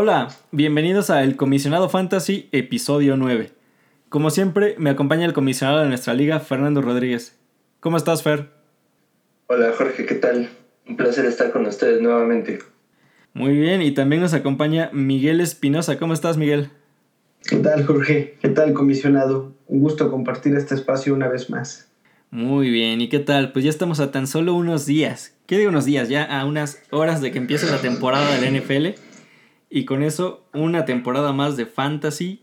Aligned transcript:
Hola, 0.00 0.28
bienvenidos 0.52 1.10
a 1.10 1.24
El 1.24 1.34
Comisionado 1.34 1.88
Fantasy, 1.88 2.48
episodio 2.52 3.16
9. 3.16 3.50
Como 4.08 4.30
siempre, 4.30 4.76
me 4.78 4.90
acompaña 4.90 5.24
el 5.24 5.32
comisionado 5.32 5.80
de 5.80 5.88
nuestra 5.88 6.14
liga, 6.14 6.38
Fernando 6.38 6.80
Rodríguez. 6.80 7.36
¿Cómo 7.80 7.96
estás, 7.96 8.22
Fer? 8.22 8.48
Hola, 9.48 9.72
Jorge, 9.76 10.06
¿qué 10.06 10.14
tal? 10.14 10.50
Un 10.88 10.96
placer 10.96 11.24
estar 11.24 11.50
con 11.50 11.66
ustedes 11.66 12.00
nuevamente. 12.00 12.60
Muy 13.34 13.56
bien, 13.56 13.82
y 13.82 13.90
también 13.90 14.22
nos 14.22 14.34
acompaña 14.34 14.88
Miguel 14.92 15.40
Espinosa. 15.40 15.98
¿Cómo 15.98 16.12
estás, 16.12 16.36
Miguel? 16.36 16.70
¿Qué 17.42 17.56
tal, 17.56 17.84
Jorge? 17.84 18.38
¿Qué 18.40 18.50
tal, 18.50 18.74
comisionado? 18.74 19.52
Un 19.66 19.80
gusto 19.80 20.12
compartir 20.12 20.54
este 20.54 20.76
espacio 20.76 21.12
una 21.12 21.26
vez 21.26 21.50
más. 21.50 21.90
Muy 22.30 22.70
bien, 22.70 23.00
¿y 23.00 23.08
qué 23.08 23.18
tal? 23.18 23.50
Pues 23.50 23.64
ya 23.64 23.70
estamos 23.70 23.98
a 23.98 24.12
tan 24.12 24.28
solo 24.28 24.54
unos 24.54 24.86
días. 24.86 25.34
¿Qué 25.46 25.58
digo 25.58 25.70
unos 25.70 25.86
días? 25.86 26.08
Ya 26.08 26.22
a 26.22 26.44
unas 26.44 26.80
horas 26.90 27.20
de 27.20 27.32
que 27.32 27.38
empiece 27.38 27.68
la 27.68 27.78
temporada 27.78 28.38
del 28.38 28.60
NFL. 28.60 29.07
Y 29.70 29.84
con 29.84 30.02
eso, 30.02 30.44
una 30.52 30.84
temporada 30.84 31.32
más 31.32 31.56
de 31.56 31.66
fantasy. 31.66 32.42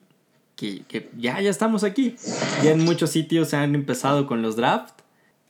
Que, 0.55 0.83
que 0.87 1.09
ya, 1.17 1.41
ya 1.41 1.49
estamos 1.49 1.83
aquí. 1.83 2.15
Ya 2.63 2.71
en 2.71 2.83
muchos 2.83 3.09
sitios 3.09 3.49
se 3.49 3.57
han 3.57 3.75
empezado 3.75 4.25
con 4.25 4.41
los 4.41 4.55
draft, 4.55 5.01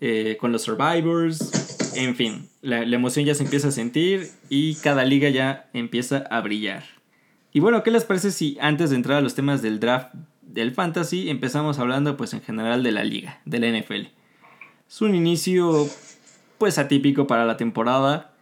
eh, 0.01 0.37
con 0.39 0.51
los 0.51 0.63
survivors. 0.63 1.93
En 1.95 2.15
fin, 2.15 2.49
la, 2.61 2.85
la 2.85 2.95
emoción 2.95 3.25
ya 3.25 3.35
se 3.35 3.43
empieza 3.43 3.67
a 3.67 3.71
sentir 3.71 4.31
y 4.49 4.75
cada 4.75 5.05
liga 5.05 5.29
ya 5.29 5.69
empieza 5.73 6.17
a 6.29 6.41
brillar. 6.41 6.83
Y 7.53 7.59
bueno, 7.59 7.83
¿qué 7.83 7.91
les 7.91 8.03
parece 8.03 8.31
si 8.31 8.57
antes 8.59 8.89
de 8.89 8.97
entrar 8.97 9.19
a 9.19 9.21
los 9.21 9.35
temas 9.35 9.61
del 9.61 9.79
draft 9.79 10.13
del 10.41 10.73
fantasy 10.73 11.29
empezamos 11.29 11.79
hablando 11.79 12.17
pues 12.17 12.33
en 12.33 12.41
general 12.41 12.83
de 12.83 12.91
la 12.91 13.03
liga, 13.03 13.39
de 13.45 13.59
la 13.59 13.79
NFL? 13.79 14.07
Es 14.89 15.01
un 15.01 15.15
inicio 15.15 15.87
pues 16.57 16.77
atípico 16.77 17.27
para 17.27 17.45
la 17.45 17.57
temporada. 17.57 18.33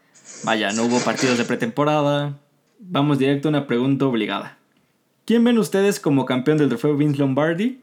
Vaya, 0.44 0.72
no 0.72 0.86
hubo 0.86 1.00
partidos 1.00 1.38
de 1.38 1.46
pretemporada. 1.46 2.40
Vamos 2.86 3.18
directo 3.18 3.48
a 3.48 3.52
una 3.52 3.66
pregunta 3.66 4.06
obligada. 4.06 4.58
¿Quién 5.26 5.46
ven 5.46 5.58
ustedes 5.58 6.02
como 6.02 6.26
campeón 6.26 6.58
del 6.58 6.68
trofeo 6.68 6.98
Vince 6.98 7.18
Lombardi? 7.18 7.80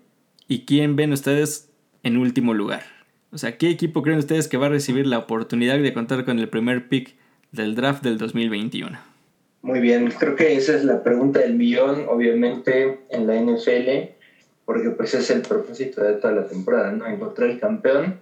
¿Y 0.47 0.67
quién 0.67 0.95
ven 0.95 1.15
ustedes 1.15 1.71
en 2.03 2.19
último 2.19 2.53
lugar? 2.53 2.83
O 3.33 3.39
sea, 3.39 3.57
¿qué 3.57 3.71
equipo 3.71 4.03
creen 4.03 4.19
ustedes 4.19 4.47
que 4.47 4.59
va 4.59 4.67
a 4.67 4.69
recibir 4.69 5.07
la 5.07 5.17
oportunidad 5.17 5.79
de 5.79 5.95
contar 5.95 6.27
con 6.27 6.39
el 6.39 6.51
primer 6.51 6.91
pick 6.91 7.15
del 7.51 7.75
draft 7.75 8.05
del 8.05 8.19
2021? 8.19 8.99
Muy 9.63 9.81
bien, 9.81 10.13
creo 10.19 10.37
que 10.37 10.55
esa 10.55 10.77
es 10.77 10.85
la 10.85 11.03
pregunta 11.03 11.41
del 11.41 11.55
millón, 11.55 12.05
obviamente, 12.07 13.01
en 13.09 13.27
la 13.27 13.41
NFL, 13.41 14.13
porque 14.67 14.91
pues 14.91 15.15
es 15.15 15.31
el 15.31 15.41
propósito 15.41 16.03
de 16.03 16.13
toda 16.13 16.35
la 16.35 16.47
temporada, 16.47 16.93
¿no? 16.93 17.07
Encontrar 17.07 17.49
el 17.49 17.59
campeón. 17.59 18.21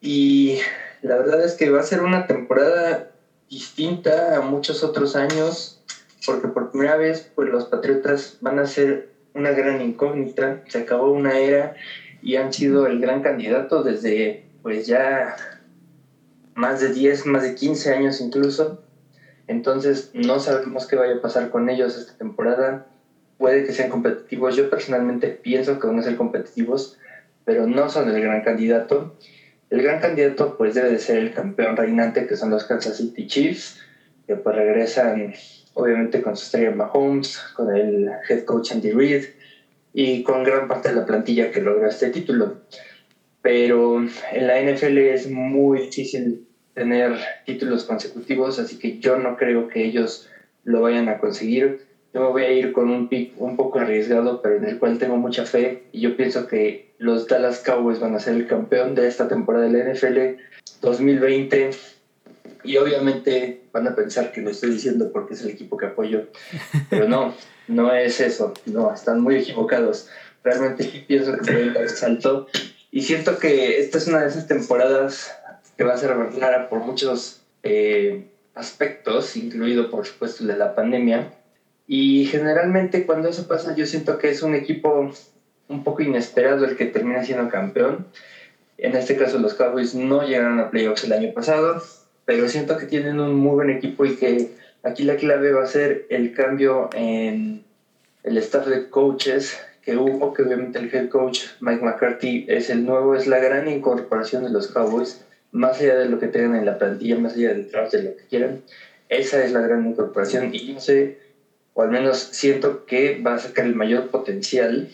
Y 0.00 0.56
la 1.02 1.18
verdad 1.18 1.44
es 1.44 1.52
que 1.52 1.68
va 1.68 1.80
a 1.80 1.84
ser 1.84 2.00
una 2.00 2.26
temporada 2.26 3.12
distinta 3.52 4.38
a 4.38 4.40
muchos 4.40 4.82
otros 4.82 5.14
años, 5.14 5.81
porque 6.26 6.48
por 6.48 6.70
primera 6.70 6.96
vez, 6.96 7.30
pues 7.34 7.48
los 7.48 7.66
Patriotas 7.66 8.38
van 8.40 8.58
a 8.58 8.66
ser 8.66 9.10
una 9.34 9.50
gran 9.50 9.80
incógnita. 9.80 10.62
Se 10.68 10.78
acabó 10.78 11.10
una 11.10 11.38
era 11.38 11.74
y 12.20 12.36
han 12.36 12.52
sido 12.52 12.86
el 12.86 13.00
gran 13.00 13.22
candidato 13.22 13.82
desde, 13.82 14.44
pues 14.62 14.86
ya 14.86 15.36
más 16.54 16.80
de 16.80 16.92
10, 16.92 17.26
más 17.26 17.42
de 17.42 17.54
15 17.54 17.94
años 17.94 18.20
incluso. 18.20 18.82
Entonces 19.48 20.10
no 20.14 20.38
sabemos 20.38 20.86
qué 20.86 20.96
vaya 20.96 21.16
a 21.16 21.20
pasar 21.20 21.50
con 21.50 21.68
ellos 21.68 21.96
esta 21.96 22.16
temporada. 22.16 22.86
Puede 23.38 23.64
que 23.64 23.72
sean 23.72 23.90
competitivos. 23.90 24.54
Yo 24.54 24.70
personalmente 24.70 25.28
pienso 25.28 25.80
que 25.80 25.86
van 25.86 25.98
a 25.98 26.02
ser 26.02 26.16
competitivos, 26.16 26.98
pero 27.44 27.66
no 27.66 27.88
son 27.88 28.08
el 28.08 28.20
gran 28.22 28.42
candidato. 28.42 29.16
El 29.70 29.82
gran 29.82 30.00
candidato 30.00 30.56
pues 30.56 30.74
debe 30.74 30.90
de 30.90 30.98
ser 30.98 31.16
el 31.16 31.32
campeón 31.32 31.76
reinante, 31.76 32.26
que 32.26 32.36
son 32.36 32.50
los 32.50 32.64
Kansas 32.64 32.98
City 32.98 33.26
Chiefs, 33.26 33.80
que 34.26 34.36
pues 34.36 34.54
regresan 34.54 35.34
obviamente 35.74 36.22
con 36.22 36.36
su 36.36 36.44
estrella 36.44 36.70
Mahomes, 36.70 37.38
con 37.54 37.74
el 37.74 38.10
head 38.28 38.44
coach 38.44 38.72
Andy 38.72 38.90
Reid 38.90 39.24
y 39.92 40.22
con 40.22 40.44
gran 40.44 40.68
parte 40.68 40.90
de 40.90 40.96
la 40.96 41.06
plantilla 41.06 41.50
que 41.50 41.60
logra 41.60 41.88
este 41.88 42.10
título. 42.10 42.58
Pero 43.42 44.00
en 44.32 44.46
la 44.46 44.60
NFL 44.60 44.98
es 44.98 45.30
muy 45.30 45.80
difícil 45.82 46.46
tener 46.74 47.18
títulos 47.44 47.84
consecutivos, 47.84 48.58
así 48.58 48.78
que 48.78 48.98
yo 48.98 49.18
no 49.18 49.36
creo 49.36 49.68
que 49.68 49.84
ellos 49.84 50.28
lo 50.64 50.80
vayan 50.82 51.08
a 51.08 51.18
conseguir. 51.18 51.80
Yo 52.14 52.20
me 52.20 52.28
voy 52.28 52.42
a 52.42 52.52
ir 52.52 52.72
con 52.72 52.90
un 52.90 53.08
pick 53.08 53.32
un 53.38 53.56
poco 53.56 53.80
arriesgado, 53.80 54.42
pero 54.42 54.56
en 54.56 54.64
el 54.64 54.78
cual 54.78 54.98
tengo 54.98 55.16
mucha 55.16 55.44
fe 55.44 55.84
y 55.92 56.00
yo 56.00 56.16
pienso 56.16 56.46
que 56.46 56.92
los 56.98 57.26
Dallas 57.26 57.60
Cowboys 57.60 58.00
van 58.00 58.14
a 58.14 58.20
ser 58.20 58.34
el 58.34 58.46
campeón 58.46 58.94
de 58.94 59.08
esta 59.08 59.28
temporada 59.28 59.66
de 59.66 59.72
la 59.72 59.92
NFL 59.92 60.40
2020 60.80 61.70
y 62.64 62.76
obviamente 62.76 63.64
van 63.72 63.86
a 63.88 63.94
pensar 63.94 64.32
que 64.32 64.40
lo 64.40 64.50
estoy 64.50 64.70
diciendo 64.70 65.10
porque 65.12 65.34
es 65.34 65.42
el 65.42 65.50
equipo 65.50 65.76
que 65.76 65.86
apoyo, 65.86 66.26
pero 66.90 67.08
no, 67.08 67.34
no 67.68 67.94
es 67.94 68.20
eso, 68.20 68.54
no, 68.66 68.92
están 68.92 69.20
muy 69.20 69.36
equivocados. 69.36 70.08
Realmente 70.44 71.04
pienso 71.06 71.32
que 71.36 71.52
pueden 71.52 71.74
dar 71.74 71.88
salto 71.88 72.48
y 72.90 73.02
siento 73.02 73.38
que 73.38 73.80
esta 73.80 73.98
es 73.98 74.06
una 74.06 74.22
de 74.22 74.28
esas 74.28 74.46
temporadas 74.46 75.32
que 75.76 75.84
va 75.84 75.94
a 75.94 75.96
ser 75.96 76.14
clara 76.34 76.68
por 76.68 76.80
muchos 76.80 77.42
eh, 77.62 78.28
aspectos, 78.54 79.36
incluido 79.36 79.90
por 79.90 80.06
supuesto 80.06 80.42
el 80.42 80.48
de 80.48 80.56
la 80.56 80.74
pandemia. 80.74 81.32
Y 81.86 82.26
generalmente 82.26 83.06
cuando 83.06 83.28
eso 83.28 83.48
pasa 83.48 83.74
yo 83.74 83.86
siento 83.86 84.18
que 84.18 84.30
es 84.30 84.42
un 84.42 84.54
equipo 84.54 85.10
un 85.68 85.84
poco 85.84 86.02
inesperado 86.02 86.64
el 86.64 86.76
que 86.76 86.86
termina 86.86 87.24
siendo 87.24 87.48
campeón. 87.48 88.06
En 88.78 88.96
este 88.96 89.16
caso 89.16 89.38
los 89.38 89.54
Cowboys 89.54 89.94
no 89.94 90.22
llegaron 90.26 90.60
a 90.60 90.70
playoffs 90.70 91.04
el 91.04 91.12
año 91.12 91.32
pasado, 91.32 91.82
pero 92.24 92.48
siento 92.48 92.76
que 92.76 92.86
tienen 92.86 93.20
un 93.20 93.34
muy 93.34 93.54
buen 93.54 93.70
equipo 93.70 94.04
y 94.04 94.16
que 94.16 94.50
aquí 94.82 95.04
la 95.04 95.16
clave 95.16 95.52
va 95.52 95.64
a 95.64 95.66
ser 95.66 96.06
el 96.08 96.32
cambio 96.32 96.90
en 96.92 97.64
el 98.22 98.38
staff 98.38 98.66
de 98.66 98.88
coaches 98.88 99.58
que 99.82 99.96
hubo, 99.96 100.32
que 100.32 100.42
obviamente 100.42 100.78
el 100.78 100.94
head 100.94 101.08
coach 101.08 101.40
Mike 101.60 101.84
McCarthy 101.84 102.44
es 102.48 102.70
el 102.70 102.84
nuevo, 102.84 103.14
es 103.14 103.26
la 103.26 103.38
gran 103.38 103.68
incorporación 103.68 104.44
de 104.44 104.50
los 104.50 104.68
Cowboys 104.68 105.24
más 105.50 105.80
allá 105.80 105.96
de 105.96 106.08
lo 106.08 106.18
que 106.18 106.28
tengan 106.28 106.56
en 106.56 106.64
la 106.64 106.78
plantilla, 106.78 107.18
más 107.18 107.34
allá 107.34 107.48
del 107.48 107.70
draft, 107.70 107.92
de 107.92 108.02
lo 108.02 108.16
que 108.16 108.24
quieran, 108.24 108.62
esa 109.08 109.44
es 109.44 109.52
la 109.52 109.60
gran 109.60 109.86
incorporación 109.86 110.54
y 110.54 110.72
yo 110.72 110.80
sé, 110.80 111.18
o 111.74 111.82
al 111.82 111.90
menos 111.90 112.18
siento 112.18 112.86
que 112.86 113.20
va 113.20 113.34
a 113.34 113.38
sacar 113.38 113.66
el 113.66 113.74
mayor 113.74 114.08
potencial 114.08 114.88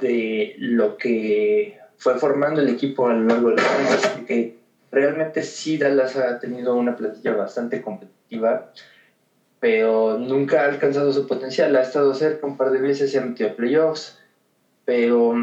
de 0.00 0.56
lo 0.58 0.96
que 0.96 1.78
fue 1.96 2.18
formando 2.18 2.60
el 2.60 2.68
equipo 2.68 3.08
a 3.08 3.14
lo 3.14 3.24
largo 3.24 3.50
de 3.50 3.56
los 3.56 3.64
años, 3.64 4.06
porque 4.16 4.56
realmente 4.96 5.42
sí 5.42 5.76
Dallas 5.76 6.16
ha 6.16 6.38
tenido 6.38 6.74
una 6.74 6.96
plantilla 6.96 7.34
bastante 7.34 7.82
competitiva, 7.82 8.72
pero 9.60 10.18
nunca 10.18 10.62
ha 10.62 10.68
alcanzado 10.68 11.12
su 11.12 11.26
potencial, 11.26 11.76
ha 11.76 11.82
estado 11.82 12.14
cerca 12.14 12.46
un 12.46 12.56
par 12.56 12.70
de 12.70 12.80
veces, 12.80 13.12
se 13.12 13.18
ha 13.18 13.20
metido 13.20 13.50
a 13.50 13.56
playoffs, 13.56 14.18
pero 14.86 15.34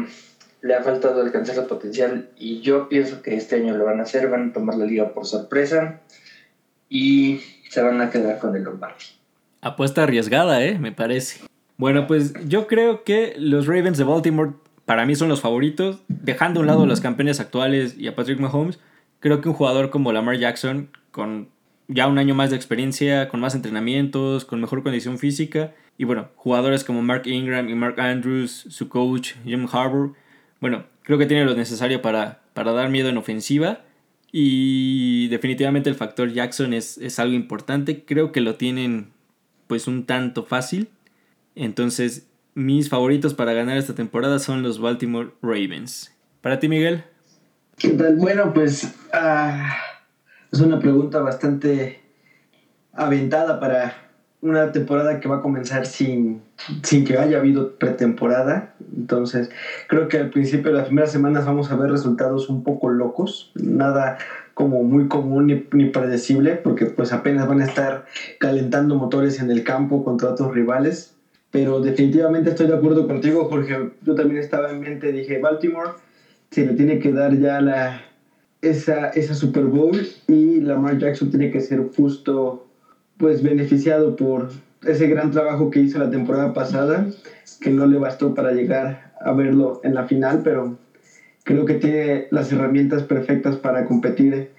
le 0.60 0.74
ha 0.74 0.82
faltado 0.82 1.22
alcanzar 1.22 1.56
el 1.56 1.66
potencial 1.66 2.30
y 2.36 2.62
yo 2.62 2.88
pienso 2.88 3.22
que 3.22 3.36
este 3.36 3.56
año 3.56 3.76
lo 3.76 3.84
van 3.84 4.00
a 4.00 4.02
hacer, 4.02 4.28
van 4.28 4.50
a 4.50 4.52
tomar 4.52 4.76
la 4.76 4.86
liga 4.86 5.12
por 5.12 5.24
sorpresa 5.24 6.00
y 6.88 7.40
se 7.70 7.80
van 7.80 8.00
a 8.00 8.10
quedar 8.10 8.40
con 8.40 8.56
el 8.56 8.64
Lombardi. 8.64 9.04
Apuesta 9.60 10.02
arriesgada, 10.02 10.64
¿eh? 10.64 10.78
Me 10.80 10.90
parece. 10.90 11.46
Bueno, 11.76 12.08
pues 12.08 12.34
yo 12.48 12.66
creo 12.66 13.04
que 13.04 13.34
los 13.38 13.66
Ravens 13.68 13.98
de 13.98 14.04
Baltimore 14.04 14.52
para 14.84 15.06
mí 15.06 15.14
son 15.14 15.28
los 15.28 15.40
favoritos, 15.40 16.00
dejando 16.08 16.58
a 16.58 16.62
un 16.62 16.66
lado 16.66 16.82
a 16.82 16.86
los 16.86 17.00
campeones 17.00 17.38
actuales 17.38 17.96
y 17.96 18.08
a 18.08 18.16
Patrick 18.16 18.40
Mahomes. 18.40 18.80
Creo 19.24 19.40
que 19.40 19.48
un 19.48 19.54
jugador 19.54 19.88
como 19.88 20.12
Lamar 20.12 20.36
Jackson, 20.36 20.90
con 21.10 21.48
ya 21.88 22.08
un 22.08 22.18
año 22.18 22.34
más 22.34 22.50
de 22.50 22.56
experiencia, 22.56 23.30
con 23.30 23.40
más 23.40 23.54
entrenamientos, 23.54 24.44
con 24.44 24.60
mejor 24.60 24.82
condición 24.82 25.18
física, 25.18 25.72
y 25.96 26.04
bueno, 26.04 26.28
jugadores 26.36 26.84
como 26.84 27.00
Mark 27.00 27.22
Ingram 27.24 27.70
y 27.70 27.74
Mark 27.74 27.98
Andrews, 27.98 28.66
su 28.68 28.90
coach 28.90 29.32
Jim 29.46 29.66
Harbour, 29.72 30.12
bueno, 30.60 30.84
creo 31.04 31.16
que 31.16 31.24
tiene 31.24 31.46
lo 31.46 31.54
necesario 31.54 32.02
para, 32.02 32.42
para 32.52 32.72
dar 32.72 32.90
miedo 32.90 33.08
en 33.08 33.16
ofensiva. 33.16 33.80
Y 34.30 35.28
definitivamente 35.28 35.88
el 35.88 35.96
factor 35.96 36.30
Jackson 36.30 36.74
es, 36.74 36.98
es 36.98 37.18
algo 37.18 37.32
importante. 37.32 38.04
Creo 38.04 38.30
que 38.30 38.42
lo 38.42 38.56
tienen 38.56 39.10
pues 39.68 39.86
un 39.86 40.04
tanto 40.04 40.44
fácil. 40.44 40.90
Entonces, 41.54 42.28
mis 42.52 42.90
favoritos 42.90 43.32
para 43.32 43.54
ganar 43.54 43.78
esta 43.78 43.94
temporada 43.94 44.38
son 44.38 44.62
los 44.62 44.80
Baltimore 44.80 45.30
Ravens. 45.40 46.14
Para 46.42 46.58
ti, 46.58 46.68
Miguel. 46.68 47.04
¿Qué 47.76 47.90
tal? 47.90 48.16
Bueno, 48.16 48.52
pues 48.52 48.84
uh, 49.12 50.52
es 50.52 50.60
una 50.60 50.78
pregunta 50.78 51.20
bastante 51.20 52.00
aventada 52.92 53.58
para 53.58 53.94
una 54.40 54.70
temporada 54.70 55.18
que 55.18 55.28
va 55.28 55.36
a 55.36 55.40
comenzar 55.40 55.86
sin, 55.86 56.40
sin 56.82 57.04
que 57.04 57.18
haya 57.18 57.38
habido 57.38 57.72
pretemporada. 57.72 58.74
Entonces, 58.96 59.50
creo 59.88 60.06
que 60.06 60.18
al 60.18 60.30
principio 60.30 60.70
de 60.70 60.78
las 60.78 60.86
primeras 60.86 61.10
semanas 61.10 61.46
vamos 61.46 61.70
a 61.70 61.74
ver 61.74 61.90
resultados 61.90 62.48
un 62.48 62.62
poco 62.62 62.90
locos, 62.90 63.50
nada 63.54 64.18
como 64.54 64.84
muy 64.84 65.08
común 65.08 65.46
ni, 65.48 65.66
ni, 65.72 65.86
predecible, 65.86 66.54
porque 66.54 66.86
pues 66.86 67.12
apenas 67.12 67.48
van 67.48 67.60
a 67.60 67.64
estar 67.64 68.04
calentando 68.38 68.94
motores 68.94 69.40
en 69.40 69.50
el 69.50 69.64
campo 69.64 70.04
contra 70.04 70.30
otros 70.30 70.54
rivales. 70.54 71.14
Pero 71.50 71.80
definitivamente 71.80 72.50
estoy 72.50 72.66
de 72.66 72.74
acuerdo 72.74 73.06
contigo, 73.06 73.46
Jorge. 73.46 73.90
Yo 74.02 74.14
también 74.14 74.40
estaba 74.40 74.70
en 74.70 74.80
mente, 74.80 75.10
dije, 75.10 75.38
Baltimore 75.38 75.90
se 76.54 76.64
le 76.64 76.74
tiene 76.74 77.00
que 77.00 77.10
dar 77.10 77.36
ya 77.36 77.60
la, 77.60 78.00
esa, 78.62 79.08
esa 79.08 79.34
Super 79.34 79.64
Bowl 79.64 80.00
y 80.28 80.60
Lamar 80.60 80.98
Jackson 80.98 81.28
tiene 81.28 81.50
que 81.50 81.60
ser 81.60 81.80
justo 81.96 82.64
pues 83.16 83.42
beneficiado 83.42 84.14
por 84.14 84.50
ese 84.86 85.08
gran 85.08 85.32
trabajo 85.32 85.68
que 85.68 85.80
hizo 85.80 85.98
la 85.98 86.10
temporada 86.10 86.52
pasada, 86.52 87.06
que 87.60 87.70
no 87.70 87.86
le 87.86 87.98
bastó 87.98 88.34
para 88.34 88.52
llegar 88.52 89.12
a 89.20 89.32
verlo 89.32 89.80
en 89.82 89.94
la 89.94 90.04
final, 90.04 90.42
pero 90.44 90.76
creo 91.42 91.64
que 91.64 91.74
tiene 91.74 92.26
las 92.30 92.52
herramientas 92.52 93.02
perfectas 93.02 93.56
para 93.56 93.84
competir 93.84 94.50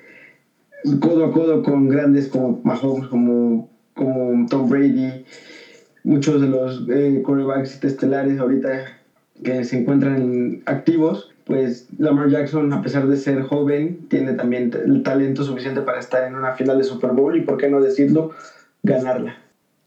codo 0.99 1.23
a 1.23 1.31
codo 1.31 1.63
con 1.63 1.87
grandes 1.87 2.27
como 2.27 2.59
Mahomes, 2.65 3.07
como, 3.07 3.69
como 3.93 4.45
Tom 4.47 4.67
Brady, 4.67 5.23
muchos 6.03 6.41
de 6.41 6.47
los 6.49 6.83
eh, 6.89 7.21
quarterbacks 7.23 7.81
estelares 7.85 8.37
ahorita 8.37 8.83
que 9.41 9.63
se 9.63 9.77
encuentran 9.77 10.61
activos, 10.65 11.29
pues 11.45 11.87
Lamar 11.97 12.29
Jackson, 12.29 12.73
a 12.73 12.81
pesar 12.81 13.07
de 13.07 13.17
ser 13.17 13.43
joven, 13.43 14.07
tiene 14.09 14.33
también 14.33 14.71
el 14.85 15.03
talento 15.03 15.43
suficiente 15.43 15.81
para 15.81 15.99
estar 15.99 16.27
en 16.27 16.35
una 16.35 16.53
final 16.53 16.77
de 16.77 16.83
Super 16.83 17.11
Bowl 17.11 17.37
y, 17.37 17.41
por 17.41 17.57
qué 17.57 17.69
no 17.69 17.79
decirlo, 17.81 18.31
ganarla. 18.81 19.37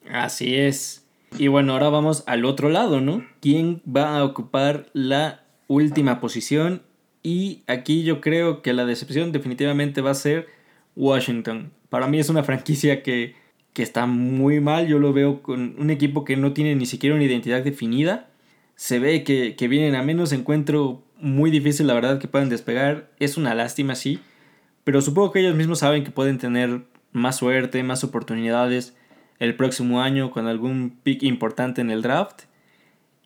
Así 0.08 0.54
es. 0.54 1.04
Y 1.36 1.48
bueno, 1.48 1.72
ahora 1.72 1.90
vamos 1.90 2.22
al 2.26 2.44
otro 2.44 2.70
lado, 2.70 3.00
¿no? 3.00 3.24
¿Quién 3.40 3.82
va 3.84 4.16
a 4.16 4.24
ocupar 4.24 4.86
la 4.92 5.42
última 5.66 6.20
posición? 6.20 6.82
Y 7.22 7.62
aquí 7.66 8.04
yo 8.04 8.20
creo 8.20 8.62
que 8.62 8.72
la 8.72 8.86
decepción 8.86 9.32
definitivamente 9.32 10.00
va 10.00 10.12
a 10.12 10.14
ser 10.14 10.46
Washington. 10.96 11.72
Para 11.90 12.06
mí 12.06 12.20
es 12.20 12.30
una 12.30 12.44
franquicia 12.44 13.02
que, 13.02 13.34
que 13.72 13.82
está 13.82 14.06
muy 14.06 14.60
mal. 14.60 14.86
Yo 14.86 14.98
lo 14.98 15.12
veo 15.12 15.42
con 15.42 15.74
un 15.78 15.90
equipo 15.90 16.24
que 16.24 16.36
no 16.36 16.52
tiene 16.52 16.76
ni 16.76 16.86
siquiera 16.86 17.16
una 17.16 17.24
identidad 17.24 17.62
definida. 17.62 18.30
Se 18.76 19.00
ve 19.00 19.24
que, 19.24 19.56
que 19.56 19.68
vienen 19.68 19.96
a 19.96 20.02
menos. 20.02 20.32
Encuentro 20.32 21.02
muy 21.20 21.50
difícil, 21.50 21.86
la 21.86 21.94
verdad, 21.94 22.18
que 22.18 22.28
puedan 22.28 22.48
despegar. 22.48 23.08
Es 23.18 23.36
una 23.36 23.54
lástima, 23.54 23.94
sí. 23.94 24.20
Pero 24.84 25.00
supongo 25.02 25.32
que 25.32 25.40
ellos 25.40 25.54
mismos 25.54 25.80
saben 25.80 26.04
que 26.04 26.10
pueden 26.10 26.38
tener 26.38 26.82
más 27.12 27.36
suerte, 27.36 27.82
más 27.82 28.04
oportunidades 28.04 28.94
el 29.38 29.54
próximo 29.54 30.00
año 30.02 30.30
con 30.30 30.46
algún 30.46 30.98
pick 31.02 31.22
importante 31.22 31.80
en 31.80 31.90
el 31.90 32.02
draft. 32.02 32.42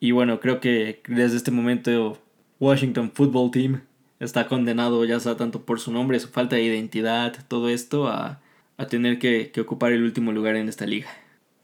Y 0.01 0.11
bueno, 0.11 0.41
creo 0.41 0.61
que 0.61 1.01
desde 1.07 1.37
este 1.37 1.51
momento 1.51 2.19
Washington 2.59 3.13
Football 3.15 3.51
Team 3.51 3.83
está 4.21 4.47
condenado 4.47 5.05
ya 5.05 5.21
sea 5.21 5.37
tanto 5.37 5.63
por 5.63 5.81
su 5.81 5.93
nombre, 5.93 6.19
su 6.21 6.29
falta 6.29 6.57
de 6.57 6.63
identidad, 6.63 7.35
todo 7.49 7.69
esto 7.69 8.09
a, 8.09 8.41
a 8.77 8.87
tener 8.87 9.19
que, 9.19 9.51
que, 9.53 9.61
ocupar 9.61 9.93
el 9.93 10.03
último 10.03 10.33
lugar 10.33 10.57
en 10.57 10.69
esta 10.69 10.87
liga. 10.87 11.09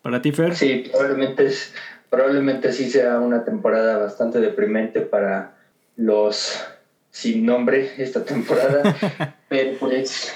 ¿Para 0.02 0.22
ti, 0.22 0.32
Fer? 0.32 0.54
Sí, 0.54 0.84
probablemente, 0.90 1.46
es, 1.46 1.75
probablemente 2.10 2.72
sí 2.72 2.90
sea 2.90 3.19
una 3.19 3.44
temporada 3.44 3.98
bastante 3.98 4.40
deprimente 4.40 5.00
para 5.00 5.57
los 5.98 6.64
sin 7.10 7.44
nombre 7.44 7.90
esta 7.98 8.24
temporada, 8.24 8.96
pero 9.48 9.76
pues 9.78 10.32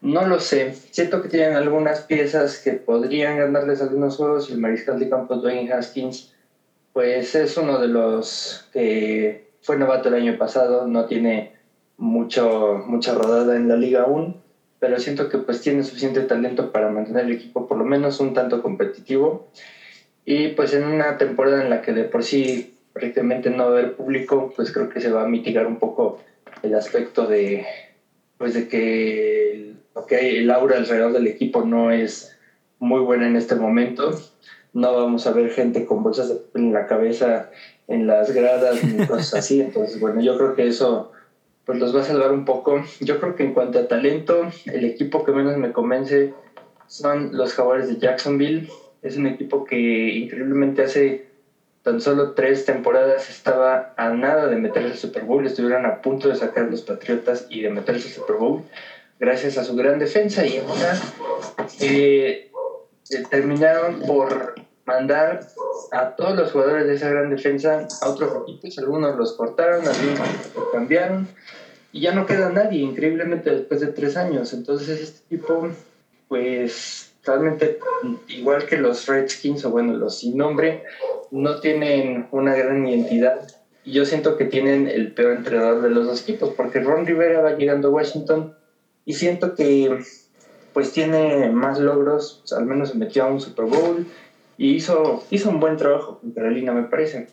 no 0.00 0.26
lo 0.26 0.40
sé. 0.40 0.74
Siento 0.90 1.22
que 1.22 1.28
tienen 1.28 1.54
algunas 1.54 2.00
piezas 2.00 2.58
que 2.58 2.72
podrían 2.72 3.36
ganarles 3.36 3.82
algunos 3.82 4.16
juegos 4.16 4.48
y 4.48 4.54
el 4.54 4.58
mariscal 4.58 4.98
de 4.98 5.10
campo 5.10 5.36
Dwayne 5.36 5.72
Haskins, 5.72 6.34
pues 6.92 7.34
es 7.34 7.56
uno 7.56 7.78
de 7.78 7.88
los 7.88 8.68
que 8.72 9.50
fue 9.60 9.76
novato 9.76 10.08
el 10.08 10.14
año 10.14 10.38
pasado, 10.38 10.86
no 10.86 11.04
tiene 11.04 11.52
mucho, 11.98 12.82
mucha 12.86 13.14
rodada 13.14 13.56
en 13.56 13.68
la 13.68 13.76
liga 13.76 14.02
aún, 14.02 14.42
pero 14.78 14.98
siento 14.98 15.28
que 15.28 15.38
pues 15.38 15.60
tiene 15.60 15.84
suficiente 15.84 16.22
talento 16.22 16.72
para 16.72 16.90
mantener 16.90 17.26
el 17.26 17.32
equipo 17.32 17.66
por 17.66 17.76
lo 17.76 17.84
menos 17.84 18.20
un 18.20 18.32
tanto 18.32 18.62
competitivo. 18.62 19.48
Y 20.24 20.48
pues 20.48 20.72
en 20.72 20.84
una 20.84 21.18
temporada 21.18 21.62
en 21.62 21.68
la 21.68 21.82
que 21.82 21.92
de 21.92 22.04
por 22.04 22.24
sí 22.24 22.73
prácticamente 22.94 23.50
no 23.50 23.64
va 23.64 23.64
a 23.64 23.72
haber 23.72 23.96
público, 23.96 24.54
pues 24.56 24.72
creo 24.72 24.88
que 24.88 25.02
se 25.02 25.10
va 25.10 25.24
a 25.24 25.28
mitigar 25.28 25.66
un 25.66 25.78
poco 25.78 26.20
el 26.62 26.74
aspecto 26.74 27.26
de, 27.26 27.66
pues 28.38 28.54
de 28.54 28.68
que 28.68 29.74
ok, 29.94 30.12
el 30.12 30.50
aura 30.50 30.76
alrededor 30.76 31.12
del 31.12 31.26
equipo 31.26 31.64
no 31.64 31.90
es 31.90 32.36
muy 32.78 33.00
buena 33.00 33.26
en 33.26 33.36
este 33.36 33.54
momento. 33.54 34.10
No 34.72 34.92
vamos 34.92 35.26
a 35.26 35.32
ver 35.32 35.50
gente 35.50 35.86
con 35.86 36.02
bolsas 36.02 36.28
de 36.28 36.40
en 36.54 36.72
la 36.72 36.86
cabeza, 36.86 37.50
en 37.86 38.06
las 38.06 38.32
gradas, 38.32 38.82
ni 38.84 39.06
cosas 39.06 39.34
así. 39.34 39.60
Entonces, 39.60 40.00
bueno, 40.00 40.20
yo 40.20 40.36
creo 40.36 40.54
que 40.54 40.66
eso 40.66 41.12
pues 41.64 41.78
los 41.78 41.96
va 41.96 42.02
a 42.02 42.04
salvar 42.04 42.32
un 42.32 42.44
poco. 42.44 42.84
Yo 43.00 43.20
creo 43.20 43.36
que 43.36 43.44
en 43.44 43.54
cuanto 43.54 43.78
a 43.78 43.88
talento, 43.88 44.50
el 44.66 44.84
equipo 44.84 45.24
que 45.24 45.32
menos 45.32 45.56
me 45.56 45.72
convence 45.72 46.34
son 46.86 47.36
los 47.36 47.54
Jaguares 47.54 47.88
de 47.88 47.96
Jacksonville. 47.96 48.68
Es 49.02 49.16
un 49.16 49.26
equipo 49.26 49.64
que 49.64 49.78
increíblemente 49.78 50.82
hace 50.82 51.33
tan 51.84 52.00
solo 52.00 52.32
tres 52.32 52.64
temporadas 52.64 53.28
estaba 53.28 53.92
a 53.96 54.08
nada 54.08 54.48
de 54.48 54.56
meterse 54.56 54.90
al 54.90 54.96
Super 54.96 55.24
Bowl. 55.24 55.46
Estuvieron 55.46 55.86
a 55.86 56.00
punto 56.00 56.28
de 56.28 56.34
sacar 56.34 56.64
los 56.64 56.82
Patriotas 56.82 57.46
y 57.50 57.60
de 57.60 57.68
meterse 57.68 58.08
al 58.08 58.14
Super 58.14 58.36
Bowl 58.36 58.64
gracias 59.20 59.58
a 59.58 59.64
su 59.64 59.76
gran 59.76 59.98
defensa 59.98 60.44
y 60.44 60.58
ahora 60.58 60.98
eh, 61.80 62.50
terminaron 63.30 64.00
por 64.00 64.54
mandar 64.86 65.40
a 65.92 66.10
todos 66.16 66.36
los 66.36 66.52
jugadores 66.52 66.86
de 66.86 66.94
esa 66.94 67.08
gran 67.08 67.30
defensa 67.30 67.86
a 68.00 68.08
otros 68.08 68.42
equipos, 68.42 68.78
algunos 68.78 69.16
los 69.16 69.34
cortaron, 69.34 69.86
algunos 69.86 70.18
los 70.54 70.68
cambiaron 70.72 71.28
y 71.92 72.00
ya 72.00 72.12
no 72.12 72.26
queda 72.26 72.50
nadie, 72.50 72.80
increíblemente 72.80 73.50
después 73.50 73.80
de 73.80 73.88
tres 73.88 74.16
años. 74.16 74.52
Entonces 74.52 75.00
este 75.00 75.20
equipo, 75.26 75.68
pues 76.28 77.03
realmente 77.24 77.78
igual 78.28 78.66
que 78.66 78.76
los 78.76 79.06
Redskins 79.06 79.64
o 79.64 79.70
bueno, 79.70 79.94
los 79.94 80.18
sin 80.18 80.36
nombre, 80.36 80.82
no 81.30 81.60
tienen 81.60 82.26
una 82.30 82.54
gran 82.54 82.86
identidad. 82.86 83.46
Y 83.84 83.92
yo 83.92 84.04
siento 84.04 84.36
que 84.36 84.44
tienen 84.44 84.88
el 84.88 85.12
peor 85.12 85.36
entrenador 85.36 85.82
de 85.82 85.90
los 85.90 86.06
dos 86.06 86.22
equipos, 86.22 86.50
porque 86.56 86.80
Ron 86.80 87.06
Rivera 87.06 87.40
va 87.40 87.56
llegando 87.56 87.88
a 87.88 87.90
Washington 87.92 88.54
y 89.04 89.14
siento 89.14 89.54
que 89.54 89.98
pues 90.72 90.92
tiene 90.92 91.50
más 91.50 91.78
logros, 91.78 92.42
al 92.56 92.66
menos 92.66 92.90
se 92.90 92.98
metió 92.98 93.24
a 93.24 93.28
un 93.28 93.40
Super 93.40 93.66
Bowl 93.66 94.06
y 94.58 94.74
hizo, 94.74 95.22
hizo 95.30 95.50
un 95.50 95.60
buen 95.60 95.76
trabajo 95.76 96.18
con 96.20 96.32
Carolina, 96.32 96.72
me 96.72 96.84
parece. 96.84 97.28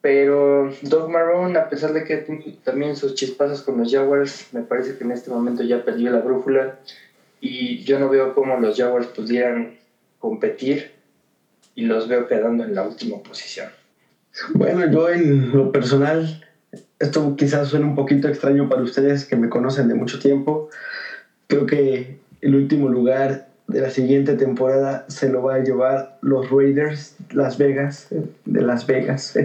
Pero 0.00 0.70
Doug 0.82 1.10
Marrone, 1.10 1.58
a 1.58 1.68
pesar 1.68 1.92
de 1.92 2.04
que 2.04 2.24
también 2.64 2.96
sus 2.96 3.14
chispazos 3.14 3.62
con 3.62 3.78
los 3.78 3.92
Jaguars, 3.92 4.48
me 4.52 4.62
parece 4.62 4.96
que 4.96 5.04
en 5.04 5.10
este 5.10 5.30
momento 5.30 5.62
ya 5.62 5.84
perdió 5.84 6.10
la 6.10 6.20
brújula 6.20 6.78
y 7.40 7.84
yo 7.84 7.98
no 7.98 8.08
veo 8.08 8.34
cómo 8.34 8.56
los 8.58 8.76
Jaguars 8.76 9.08
pudieran 9.08 9.76
competir 10.18 10.90
y 11.74 11.84
los 11.84 12.08
veo 12.08 12.26
quedando 12.26 12.64
en 12.64 12.74
la 12.74 12.82
última 12.82 13.18
posición. 13.22 13.68
Bueno, 14.54 14.90
yo 14.90 15.08
en 15.08 15.56
lo 15.56 15.72
personal, 15.72 16.44
esto 16.98 17.36
quizás 17.36 17.68
suene 17.68 17.86
un 17.86 17.94
poquito 17.94 18.28
extraño 18.28 18.68
para 18.68 18.82
ustedes 18.82 19.24
que 19.24 19.36
me 19.36 19.48
conocen 19.48 19.88
de 19.88 19.94
mucho 19.94 20.18
tiempo, 20.18 20.70
creo 21.46 21.66
que 21.66 22.18
el 22.40 22.54
último 22.54 22.88
lugar 22.88 23.48
de 23.68 23.80
la 23.80 23.90
siguiente 23.90 24.34
temporada 24.34 25.04
se 25.08 25.28
lo 25.28 25.42
va 25.42 25.56
a 25.56 25.58
llevar 25.58 26.18
los 26.22 26.50
Raiders 26.50 27.16
Las 27.32 27.58
Vegas, 27.58 28.08
de 28.44 28.62
Las 28.62 28.86
Vegas. 28.86 29.36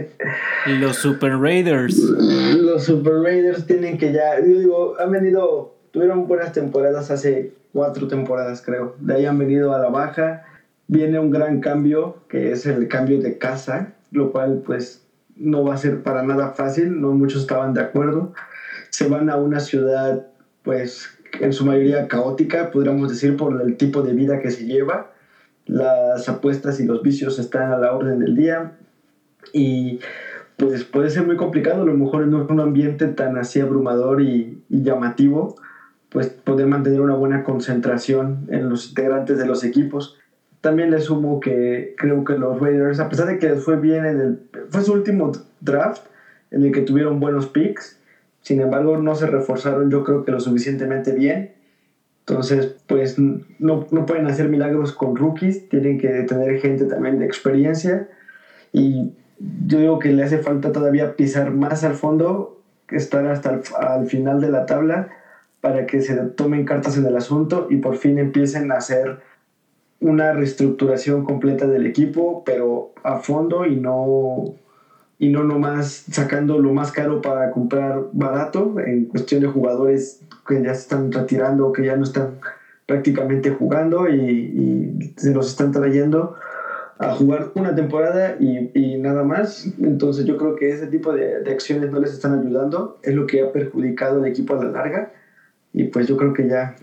Los 0.68 0.98
Super 0.98 1.38
Raiders. 1.38 1.98
Los 1.98 2.84
Super 2.84 3.14
Raiders 3.16 3.66
tienen 3.66 3.98
que 3.98 4.14
ya, 4.14 4.40
yo 4.40 4.60
digo, 4.60 4.96
han 5.00 5.12
venido, 5.12 5.76
tuvieron 5.92 6.28
buenas 6.28 6.52
temporadas 6.52 7.12
hace 7.12 7.52
cuatro 7.74 8.08
temporadas 8.08 8.62
creo, 8.62 8.94
de 9.00 9.14
ahí 9.14 9.26
han 9.26 9.38
venido 9.38 9.74
a 9.74 9.80
la 9.80 9.90
baja, 9.90 10.44
viene 10.88 11.20
un 11.20 11.30
gran 11.30 11.60
cambio 11.60 12.16
que 12.28 12.52
es 12.52 12.66
el 12.66 12.88
cambio 12.88 13.20
de 13.20 13.38
casa, 13.38 13.94
lo 14.12 14.32
cual 14.32 14.62
pues 14.66 15.02
no 15.36 15.64
va 15.64 15.74
a 15.74 15.78
ser 15.78 16.02
para 16.02 16.22
nada 16.22 16.50
fácil, 16.50 17.00
no 17.00 17.14
muchos 17.14 17.42
estaban 17.42 17.74
de 17.74 17.82
acuerdo, 17.82 18.32
se 18.90 19.08
van 19.08 19.30
a 19.30 19.38
una 19.38 19.60
ciudad 19.60 20.22
pues 20.64 21.10
en 21.40 21.54
su 21.54 21.66
mayoría 21.66 22.08
caótica, 22.08 22.72
podríamos 22.72 23.10
decir, 23.10 23.36
por 23.36 23.60
el 23.62 23.76
tipo 23.78 24.02
de 24.02 24.14
vida 24.14 24.40
que 24.40 24.52
se 24.52 24.66
lleva. 24.66 25.08
Las 25.66 26.28
apuestas 26.28 26.80
y 26.80 26.86
los 26.86 27.02
vicios 27.02 27.40
están 27.40 27.72
a 27.72 27.78
la 27.78 27.94
orden 27.94 28.20
del 28.20 28.36
día. 28.36 28.72
Y 29.54 30.00
pues 30.58 30.84
puede 30.84 31.10
ser 31.10 31.24
muy 31.24 31.36
complicado, 31.36 31.82
a 31.82 31.86
lo 31.86 31.94
mejor 31.94 32.24
en 32.24 32.34
un 32.34 32.60
ambiente 32.60 33.08
tan 33.08 33.38
así 33.38 33.60
abrumador 33.60 34.22
y, 34.22 34.60
llamativo, 34.70 35.56
pues 36.12 36.28
poder 36.28 36.68
mantener 36.68 37.00
una 37.00 37.16
buena 37.16 37.42
concentración 37.42 38.46
en 38.50 38.68
los 38.70 38.90
integrantes 38.90 39.38
de 39.38 39.46
los 39.46 39.64
equipos. 39.64 40.18
También 40.60 40.92
le 40.92 41.00
sumo 41.00 41.40
que 41.40 41.96
creo 41.98 42.26
que 42.26 42.38
los 42.38 42.60
Raiders, 42.60 43.00
a 43.00 43.08
pesar 43.08 43.28
de 43.28 43.40
que 43.40 43.56
fue 43.56 43.78
bien 43.78 44.06
en 44.06 44.20
el... 44.20 44.40
fue 44.70 44.82
su 44.82 44.92
último 44.92 45.32
draft 45.62 46.04
en 46.52 46.64
el 46.64 46.74
que 46.74 46.82
tuvieron 46.82 47.22
buenos 47.22 47.48
picks, 47.48 47.98
sin 48.42 48.60
embargo, 48.60 48.98
no 48.98 49.16
se 49.16 49.26
reforzaron 49.26 49.90
yo 49.90 50.04
creo 50.04 50.26
que 50.26 50.32
lo 50.32 50.42
suficientemente 50.42 51.14
bien. 51.14 51.54
Entonces, 52.28 52.76
pues 52.88 53.18
no, 53.18 53.88
no 53.90 54.06
pueden 54.06 54.28
hacer 54.28 54.50
milagros 54.50 54.92
con 54.92 55.16
rookies, 55.16 55.70
tienen 55.70 55.98
que 55.98 56.10
tener 56.24 56.60
gente 56.60 56.86
también 56.86 57.20
de 57.20 57.26
experiencia. 57.26 58.10
Y 58.74 59.12
yo 59.66 59.80
digo 59.80 60.00
que 60.00 60.12
le 60.12 60.24
hace 60.24 60.40
falta 60.40 60.74
todavía 60.74 61.16
pisar 61.16 61.52
más 61.52 61.86
al 61.86 61.94
fondo, 61.94 62.60
estar 62.90 63.26
hasta 63.28 63.52
el 63.52 63.62
al 63.80 64.08
final 64.08 64.42
de 64.42 64.50
la 64.50 64.66
tabla 64.66 65.10
para 65.62 65.86
que 65.86 66.02
se 66.02 66.16
tomen 66.16 66.66
cartas 66.66 66.98
en 66.98 67.06
el 67.06 67.16
asunto 67.16 67.68
y 67.70 67.78
por 67.78 67.96
fin 67.96 68.18
empiecen 68.18 68.72
a 68.72 68.76
hacer 68.76 69.20
una 70.00 70.34
reestructuración 70.34 71.24
completa 71.24 71.68
del 71.68 71.86
equipo, 71.86 72.42
pero 72.44 72.92
a 73.04 73.18
fondo 73.18 73.66
y 73.66 73.76
no 73.76 74.46
y 75.20 75.30
no 75.30 75.44
nomás 75.44 76.06
sacando 76.10 76.58
lo 76.58 76.72
más 76.74 76.92
caro 76.92 77.22
para 77.22 77.52
comprar 77.52 78.06
barato 78.12 78.74
en 78.80 79.06
cuestión 79.06 79.40
de 79.40 79.48
jugadores 79.48 80.20
que 80.48 80.64
ya 80.64 80.74
se 80.74 80.82
están 80.82 81.12
retirando 81.12 81.72
que 81.72 81.86
ya 81.86 81.96
no 81.96 82.04
están 82.04 82.40
prácticamente 82.92 83.52
jugando 83.52 84.10
y, 84.10 85.14
se 85.16 85.32
los 85.32 85.48
están 85.48 85.72
trayendo 85.72 86.34
a 86.98 87.12
jugar 87.14 87.52
una 87.56 87.74
temporada 87.74 88.36
y, 88.40 88.70
y, 88.74 88.98
nada 88.98 89.24
más. 89.24 89.66
Entonces 89.80 90.26
yo 90.26 90.36
creo 90.38 90.56
que 90.56 90.70
ese 90.70 90.88
tipo 90.88 91.14
de, 91.14 91.42
de, 91.42 91.52
acciones 91.52 91.90
no 91.90 92.00
les 92.00 92.12
están 92.12 92.34
ayudando. 92.34 92.98
Es 93.02 93.16
lo 93.16 93.26
que 93.26 93.42
ha 93.42 93.52
perjudicado 93.52 94.20
al 94.20 94.26
equipo 94.26 94.54
a 94.54 94.64
la 94.64 94.70
larga. 94.70 95.12
Y 95.74 95.86
pues 95.86 96.08
yo 96.08 96.18
creo 96.18 96.34
que 96.34 96.48
ya 96.48 96.76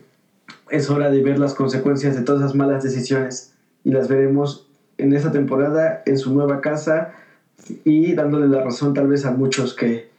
es 0.70 0.90
hora 0.90 1.10
de 1.10 1.22
ver 1.22 1.38
las 1.38 1.54
consecuencias 1.54 2.16
de 2.16 2.22
todas 2.22 2.42
esas 2.42 2.54
malas 2.54 2.82
decisiones. 2.82 3.54
Y 3.84 3.90
las 3.90 4.08
veremos 4.08 4.66
en 4.98 5.12
esta 5.14 5.32
temporada, 5.32 6.02
en 6.06 6.18
su 6.18 6.34
nueva 6.34 6.60
casa 6.60 7.14
y 7.84 8.14
dándole 8.14 8.48
la 8.48 8.62
razón 8.62 8.94
tal 8.94 9.08
vez 9.08 9.24
a 9.24 9.30
muchos 9.30 9.74
que, 9.74 10.10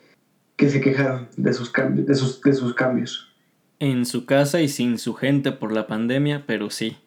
que 0.56 0.70
se 0.70 0.82
quejaron 0.82 1.28
de 1.38 1.54
sus, 1.54 1.70
cambios, 1.70 2.08
de, 2.08 2.16
sus, 2.16 2.42
de 2.42 2.54
sus 2.54 2.74
cambios. 2.74 3.30
En 3.80 4.06
su 4.06 4.26
casa 4.26 4.62
y 4.62 4.68
sin 4.68 4.98
su 4.98 5.14
gente 5.14 5.52
por 5.52 5.72
la 5.72 5.88
pandemia, 5.88 6.44
pero 6.46 6.70
sí. 6.70 6.98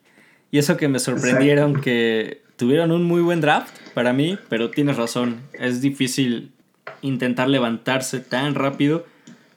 Y 0.50 0.58
eso 0.58 0.76
que 0.76 0.88
me 0.88 0.98
sorprendieron 0.98 1.70
Exacto. 1.70 1.84
que 1.84 2.42
tuvieron 2.56 2.92
un 2.92 3.04
muy 3.04 3.20
buen 3.20 3.40
draft 3.40 3.74
para 3.94 4.12
mí, 4.12 4.38
pero 4.48 4.70
tienes 4.70 4.96
razón, 4.96 5.40
es 5.54 5.80
difícil 5.80 6.52
intentar 7.00 7.48
levantarse 7.48 8.20
tan 8.20 8.54
rápido 8.54 9.04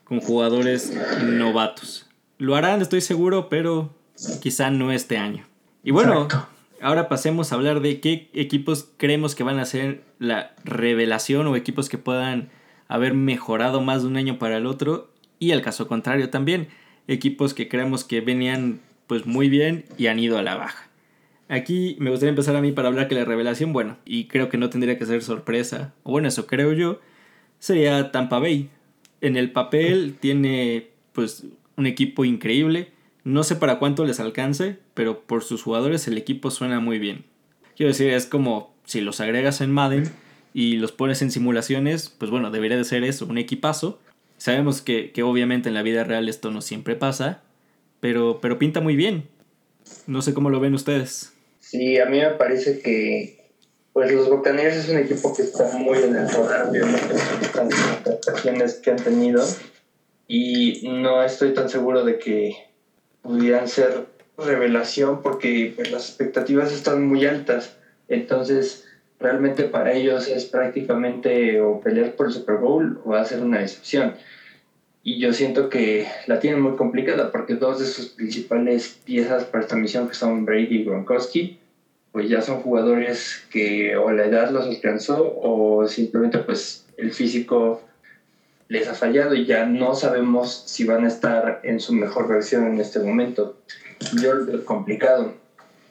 con 0.06 0.20
jugadores 0.20 0.92
novatos. 1.24 2.06
Lo 2.38 2.54
harán, 2.54 2.80
estoy 2.80 3.00
seguro, 3.00 3.48
pero 3.48 3.90
quizá 4.40 4.70
no 4.70 4.92
este 4.92 5.18
año. 5.18 5.46
Y 5.82 5.90
bueno, 5.90 6.24
Exacto. 6.24 6.48
ahora 6.80 7.08
pasemos 7.08 7.50
a 7.50 7.56
hablar 7.56 7.80
de 7.80 8.00
qué 8.00 8.30
equipos 8.32 8.88
creemos 8.96 9.34
que 9.34 9.42
van 9.42 9.58
a 9.58 9.64
ser 9.64 10.02
la 10.18 10.54
revelación 10.64 11.46
o 11.46 11.56
equipos 11.56 11.88
que 11.88 11.98
puedan 11.98 12.50
haber 12.88 13.14
mejorado 13.14 13.80
más 13.80 14.02
de 14.02 14.08
un 14.08 14.16
año 14.16 14.38
para 14.38 14.56
el 14.58 14.66
otro 14.66 15.10
y 15.38 15.50
el 15.50 15.62
caso 15.62 15.88
contrario 15.88 16.30
también, 16.30 16.68
equipos 17.08 17.52
que 17.52 17.68
creemos 17.68 18.04
que 18.04 18.20
venían 18.20 18.80
pues 19.06 19.26
muy 19.26 19.48
bien 19.48 19.84
y 19.98 20.06
han 20.06 20.18
ido 20.18 20.38
a 20.38 20.42
la 20.42 20.56
baja. 20.56 20.88
Aquí 21.48 21.96
me 22.00 22.10
gustaría 22.10 22.30
empezar 22.30 22.56
a 22.56 22.60
mí 22.60 22.72
para 22.72 22.88
hablar 22.88 23.06
que 23.06 23.14
la 23.14 23.24
revelación, 23.24 23.72
bueno, 23.72 23.98
y 24.04 24.24
creo 24.26 24.48
que 24.48 24.56
no 24.56 24.70
tendría 24.70 24.98
que 24.98 25.06
ser 25.06 25.22
sorpresa, 25.22 25.94
o 26.02 26.10
bueno, 26.10 26.26
eso 26.26 26.46
creo 26.46 26.72
yo, 26.72 27.00
sería 27.58 28.10
Tampa 28.10 28.38
Bay. 28.38 28.70
En 29.20 29.36
el 29.36 29.52
papel 29.52 30.16
tiene 30.20 30.90
pues 31.12 31.44
un 31.76 31.86
equipo 31.86 32.24
increíble, 32.24 32.90
no 33.24 33.42
sé 33.42 33.56
para 33.56 33.78
cuánto 33.78 34.04
les 34.04 34.20
alcance, 34.20 34.78
pero 34.94 35.22
por 35.22 35.42
sus 35.42 35.62
jugadores 35.62 36.06
el 36.06 36.16
equipo 36.16 36.50
suena 36.50 36.80
muy 36.80 36.98
bien. 36.98 37.24
Quiero 37.76 37.88
decir, 37.88 38.10
es 38.10 38.26
como 38.26 38.74
si 38.84 39.00
los 39.00 39.20
agregas 39.20 39.60
en 39.60 39.72
Madden 39.72 40.04
y 40.54 40.76
los 40.76 40.92
pones 40.92 41.22
en 41.22 41.30
simulaciones, 41.30 42.08
pues 42.08 42.30
bueno, 42.30 42.50
debería 42.50 42.76
de 42.76 42.84
ser 42.84 43.04
eso, 43.04 43.26
un 43.26 43.38
equipazo. 43.38 43.98
Sabemos 44.38 44.80
que, 44.80 45.10
que 45.12 45.22
obviamente 45.22 45.68
en 45.68 45.74
la 45.74 45.82
vida 45.82 46.04
real 46.04 46.28
esto 46.28 46.50
no 46.50 46.60
siempre 46.60 46.94
pasa, 46.94 47.42
pero, 48.00 48.40
pero 48.40 48.58
pinta 48.58 48.80
muy 48.80 48.96
bien. 48.96 49.24
No 50.06 50.22
sé 50.22 50.32
cómo 50.32 50.50
lo 50.50 50.60
ven 50.60 50.74
ustedes. 50.74 51.32
Sí, 51.60 51.98
a 51.98 52.06
mí 52.06 52.18
me 52.18 52.30
parece 52.30 52.80
que 52.80 53.35
pues 53.96 54.12
los 54.12 54.28
Buccaneers 54.28 54.76
es 54.76 54.90
un 54.90 54.98
equipo 54.98 55.34
que 55.34 55.40
está 55.40 55.72
muy 55.72 55.96
en 55.96 56.14
el 56.14 56.28
radar, 56.28 56.68
obviamente, 56.68 57.14
con 57.50 57.70
las 57.70 57.80
contrataciones 57.80 58.74
que 58.74 58.90
han 58.90 58.98
tenido. 58.98 59.42
Y 60.28 60.86
no 60.86 61.22
estoy 61.22 61.54
tan 61.54 61.70
seguro 61.70 62.04
de 62.04 62.18
que 62.18 62.52
pudieran 63.22 63.68
ser 63.68 64.04
revelación 64.36 65.22
porque 65.22 65.72
pues, 65.74 65.90
las 65.90 66.10
expectativas 66.10 66.74
están 66.74 67.06
muy 67.06 67.24
altas. 67.24 67.74
Entonces, 68.08 68.84
realmente 69.18 69.64
para 69.64 69.94
ellos 69.94 70.28
es 70.28 70.44
prácticamente 70.44 71.62
o 71.62 71.80
pelear 71.80 72.16
por 72.16 72.26
el 72.26 72.34
Super 72.34 72.56
Bowl 72.56 73.00
o 73.02 73.14
hacer 73.14 73.40
una 73.42 73.60
decepción. 73.60 74.12
Y 75.02 75.20
yo 75.20 75.32
siento 75.32 75.70
que 75.70 76.06
la 76.26 76.38
tienen 76.38 76.60
muy 76.60 76.76
complicada 76.76 77.32
porque 77.32 77.54
dos 77.54 77.78
de 77.78 77.86
sus 77.86 78.08
principales 78.08 78.98
piezas 79.06 79.44
para 79.44 79.64
esta 79.64 79.74
misión, 79.76 80.06
que 80.06 80.14
son 80.14 80.44
Brady 80.44 80.80
y 80.80 80.84
Gronkowski, 80.84 81.58
pues 82.16 82.30
ya 82.30 82.40
son 82.40 82.62
jugadores 82.62 83.44
que 83.50 83.94
o 83.94 84.10
la 84.10 84.24
edad 84.24 84.48
los 84.48 84.64
alcanzó 84.64 85.34
o 85.36 85.86
simplemente 85.86 86.38
pues 86.38 86.86
el 86.96 87.12
físico 87.12 87.82
les 88.68 88.88
ha 88.88 88.94
fallado 88.94 89.34
y 89.34 89.44
ya 89.44 89.66
no 89.66 89.94
sabemos 89.94 90.62
si 90.64 90.84
van 90.84 91.04
a 91.04 91.08
estar 91.08 91.60
en 91.62 91.78
su 91.78 91.92
mejor 91.92 92.26
versión 92.26 92.64
en 92.68 92.80
este 92.80 93.00
momento. 93.00 93.58
Yo 94.18 94.32
lo 94.32 94.46
veo 94.46 94.64
complicado. 94.64 95.34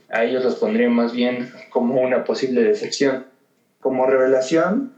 A 0.10 0.24
ellos 0.24 0.44
los 0.44 0.56
pondría 0.56 0.90
más 0.90 1.14
bien 1.14 1.54
como 1.70 2.02
una 2.02 2.24
posible 2.24 2.64
decepción. 2.64 3.28
Como 3.80 4.08
revelación, 4.08 4.94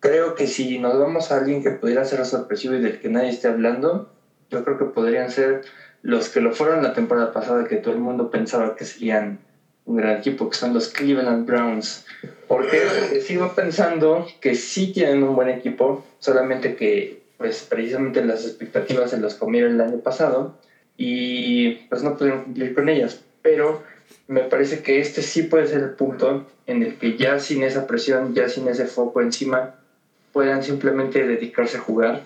creo 0.00 0.34
que 0.34 0.48
si 0.48 0.80
nos 0.80 0.98
vamos 0.98 1.30
a 1.30 1.36
alguien 1.36 1.62
que 1.62 1.70
pudiera 1.70 2.04
ser 2.04 2.26
sorpresivo 2.26 2.74
y 2.74 2.80
del 2.80 2.98
que 2.98 3.08
nadie 3.08 3.28
esté 3.28 3.46
hablando, 3.46 4.10
yo 4.50 4.64
creo 4.64 4.78
que 4.78 4.86
podrían 4.86 5.30
ser 5.30 5.60
los 6.02 6.28
que 6.28 6.40
lo 6.40 6.50
fueron 6.50 6.82
la 6.82 6.92
temporada 6.92 7.32
pasada, 7.32 7.68
que 7.68 7.76
todo 7.76 7.94
el 7.94 8.00
mundo 8.00 8.32
pensaba 8.32 8.74
que 8.74 8.84
serían 8.84 9.45
un 9.86 9.96
gran 9.96 10.18
equipo, 10.18 10.50
que 10.50 10.56
son 10.56 10.74
los 10.74 10.88
Cleveland 10.88 11.46
Browns. 11.46 12.04
Porque 12.48 13.22
sigo 13.24 13.52
pensando 13.54 14.26
que 14.40 14.54
sí 14.54 14.92
tienen 14.92 15.22
un 15.22 15.34
buen 15.34 15.48
equipo, 15.48 16.04
solamente 16.18 16.76
que 16.76 17.22
pues 17.38 17.66
precisamente 17.68 18.24
las 18.24 18.44
expectativas 18.44 19.10
se 19.10 19.18
los 19.18 19.34
comieron 19.34 19.74
el 19.74 19.80
año 19.80 19.98
pasado 19.98 20.58
y 20.96 21.74
pues 21.88 22.02
no 22.02 22.16
pudieron 22.16 22.44
cumplir 22.44 22.74
con 22.74 22.88
ellas. 22.88 23.20
Pero 23.42 23.82
me 24.28 24.42
parece 24.42 24.82
que 24.82 25.00
este 25.00 25.22
sí 25.22 25.42
puede 25.42 25.66
ser 25.66 25.82
el 25.82 25.90
punto 25.90 26.46
en 26.66 26.82
el 26.82 26.96
que 26.96 27.16
ya 27.16 27.38
sin 27.38 27.62
esa 27.62 27.86
presión, 27.86 28.34
ya 28.34 28.48
sin 28.48 28.68
ese 28.68 28.86
foco 28.86 29.20
encima, 29.20 29.76
puedan 30.32 30.62
simplemente 30.62 31.26
dedicarse 31.26 31.78
a 31.78 31.80
jugar 31.80 32.22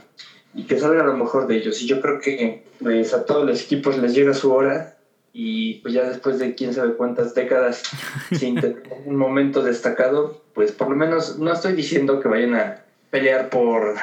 y 0.54 0.64
que 0.64 0.78
salga 0.78 1.04
lo 1.04 1.16
mejor 1.16 1.46
de 1.46 1.56
ellos. 1.56 1.80
Y 1.82 1.86
yo 1.86 2.00
creo 2.00 2.20
que 2.20 2.64
pues, 2.80 3.12
a 3.14 3.24
todos 3.24 3.46
los 3.46 3.62
equipos 3.62 3.98
les 3.98 4.14
llega 4.14 4.34
su 4.34 4.52
hora 4.52 4.96
y 5.32 5.74
pues 5.76 5.94
ya 5.94 6.08
después 6.08 6.38
de 6.38 6.54
quién 6.54 6.74
sabe 6.74 6.94
cuántas 6.94 7.34
décadas 7.34 7.82
sin 8.32 8.60
tener 8.60 8.82
un 9.06 9.16
momento 9.16 9.62
destacado, 9.62 10.42
pues 10.54 10.72
por 10.72 10.90
lo 10.90 10.96
menos 10.96 11.38
no 11.38 11.52
estoy 11.52 11.74
diciendo 11.74 12.20
que 12.20 12.28
vayan 12.28 12.54
a 12.54 12.82
pelear 13.10 13.50
por 13.50 13.96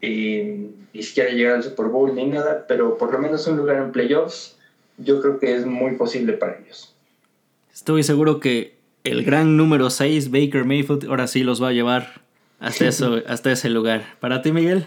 eh, 0.00 0.70
ni 0.92 1.02
siquiera 1.02 1.30
llegar 1.30 1.56
al 1.56 1.62
Super 1.62 1.86
Bowl 1.86 2.14
ni 2.14 2.26
nada, 2.26 2.66
pero 2.68 2.98
por 2.98 3.12
lo 3.12 3.18
menos 3.18 3.46
un 3.46 3.56
lugar 3.56 3.76
en 3.76 3.92
playoffs 3.92 4.56
yo 4.98 5.20
creo 5.20 5.38
que 5.38 5.56
es 5.56 5.66
muy 5.66 5.96
posible 5.96 6.34
para 6.34 6.58
ellos. 6.58 6.94
Estoy 7.72 8.02
seguro 8.04 8.38
que 8.38 8.76
el 9.02 9.24
gran 9.24 9.56
número 9.56 9.90
6, 9.90 10.30
Baker 10.30 10.64
Mayfield, 10.64 11.06
ahora 11.06 11.26
sí 11.26 11.42
los 11.42 11.62
va 11.62 11.68
a 11.68 11.72
llevar 11.72 12.22
hasta, 12.60 12.86
eso, 12.88 13.20
hasta 13.26 13.52
ese 13.52 13.68
lugar. 13.68 14.04
¿Para 14.20 14.42
ti, 14.42 14.52
Miguel? 14.52 14.86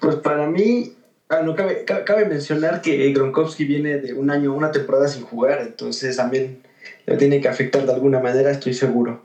Pues 0.00 0.16
para 0.16 0.46
mí, 0.48 0.94
ah, 1.28 1.42
no, 1.42 1.54
cabe, 1.54 1.84
cabe 1.84 2.24
mencionar 2.24 2.80
que 2.80 3.12
Gronkowski 3.12 3.64
viene 3.64 3.98
de 3.98 4.14
un 4.14 4.30
año, 4.30 4.52
una 4.52 4.70
temporada 4.70 5.08
sin 5.08 5.22
jugar, 5.22 5.60
entonces 5.62 6.16
también 6.16 6.58
le 7.06 7.16
tiene 7.16 7.40
que 7.40 7.48
afectar 7.48 7.84
de 7.84 7.92
alguna 7.92 8.20
manera, 8.20 8.50
estoy 8.50 8.74
seguro. 8.74 9.22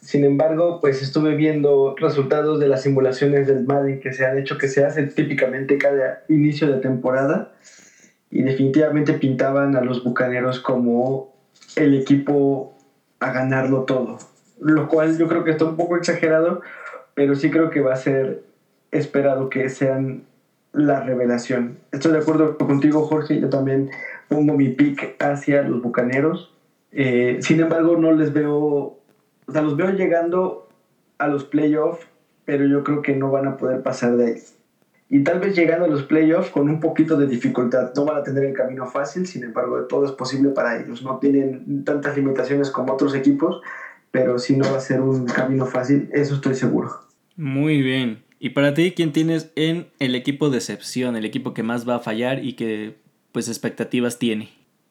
Sin 0.00 0.24
embargo, 0.24 0.80
pues 0.80 1.00
estuve 1.00 1.34
viendo 1.34 1.94
resultados 1.96 2.60
de 2.60 2.68
las 2.68 2.82
simulaciones 2.82 3.46
del 3.46 3.64
Madden 3.64 4.00
que 4.00 4.12
se 4.12 4.26
han 4.26 4.38
hecho, 4.38 4.58
que 4.58 4.68
se 4.68 4.84
hacen 4.84 5.08
típicamente 5.08 5.78
cada 5.78 6.24
inicio 6.28 6.70
de 6.70 6.80
temporada, 6.80 7.52
y 8.30 8.42
definitivamente 8.42 9.14
pintaban 9.14 9.76
a 9.76 9.80
los 9.80 10.02
Bucaneros 10.02 10.58
como 10.58 11.32
el 11.76 11.94
equipo 11.94 12.76
a 13.20 13.30
ganarlo 13.30 13.82
todo, 13.84 14.18
lo 14.60 14.88
cual 14.88 15.16
yo 15.16 15.28
creo 15.28 15.44
que 15.44 15.52
está 15.52 15.64
un 15.64 15.76
poco 15.76 15.96
exagerado, 15.96 16.60
pero 17.14 17.36
sí 17.36 17.48
creo 17.48 17.70
que 17.70 17.80
va 17.80 17.92
a 17.92 17.96
ser 17.96 18.42
esperado 18.90 19.48
que 19.48 19.68
sean 19.68 20.24
la 20.74 21.00
revelación. 21.00 21.78
Estoy 21.92 22.12
de 22.12 22.18
acuerdo 22.18 22.58
contigo, 22.58 23.02
Jorge, 23.02 23.40
yo 23.40 23.48
también 23.48 23.90
pongo 24.28 24.54
mi 24.54 24.70
pick 24.70 25.16
hacia 25.22 25.62
los 25.62 25.80
Bucaneros. 25.80 26.52
Eh, 26.90 27.38
sin 27.40 27.60
embargo, 27.60 27.96
no 27.96 28.12
les 28.12 28.32
veo, 28.32 28.56
o 28.56 29.52
sea, 29.52 29.62
los 29.62 29.76
veo 29.76 29.90
llegando 29.90 30.68
a 31.18 31.28
los 31.28 31.44
playoffs, 31.44 32.06
pero 32.44 32.66
yo 32.66 32.82
creo 32.82 33.02
que 33.02 33.14
no 33.14 33.30
van 33.30 33.46
a 33.46 33.56
poder 33.56 33.82
pasar 33.82 34.16
de 34.16 34.26
ahí. 34.26 34.34
Y 35.08 35.22
tal 35.22 35.38
vez 35.38 35.54
llegando 35.54 35.84
a 35.84 35.88
los 35.88 36.02
playoffs 36.02 36.50
con 36.50 36.68
un 36.68 36.80
poquito 36.80 37.16
de 37.16 37.26
dificultad. 37.26 37.92
No 37.94 38.04
van 38.04 38.18
a 38.18 38.22
tener 38.22 38.44
el 38.44 38.52
camino 38.52 38.86
fácil, 38.86 39.26
sin 39.26 39.44
embargo, 39.44 39.84
todo 39.84 40.04
es 40.04 40.12
posible 40.12 40.50
para 40.50 40.80
ellos. 40.80 41.02
No 41.02 41.18
tienen 41.18 41.84
tantas 41.84 42.16
limitaciones 42.16 42.70
como 42.70 42.94
otros 42.94 43.14
equipos, 43.14 43.60
pero 44.10 44.38
sí 44.38 44.56
no 44.56 44.64
va 44.70 44.78
a 44.78 44.80
ser 44.80 45.00
un 45.00 45.26
camino 45.26 45.66
fácil, 45.66 46.08
eso 46.12 46.34
estoy 46.34 46.54
seguro. 46.56 46.90
Muy 47.36 47.82
bien. 47.82 48.23
¿Y 48.44 48.50
para 48.50 48.74
ti 48.74 48.92
quién 48.94 49.10
tienes 49.10 49.50
en 49.56 49.86
el 50.00 50.14
equipo 50.14 50.50
de 50.50 50.58
excepción, 50.58 51.16
el 51.16 51.24
equipo 51.24 51.54
que 51.54 51.62
más 51.62 51.88
va 51.88 51.94
a 51.94 52.00
fallar 52.00 52.44
y 52.44 52.52
que 52.52 52.94
pues 53.32 53.48
expectativas 53.48 54.18
tiene? 54.18 54.50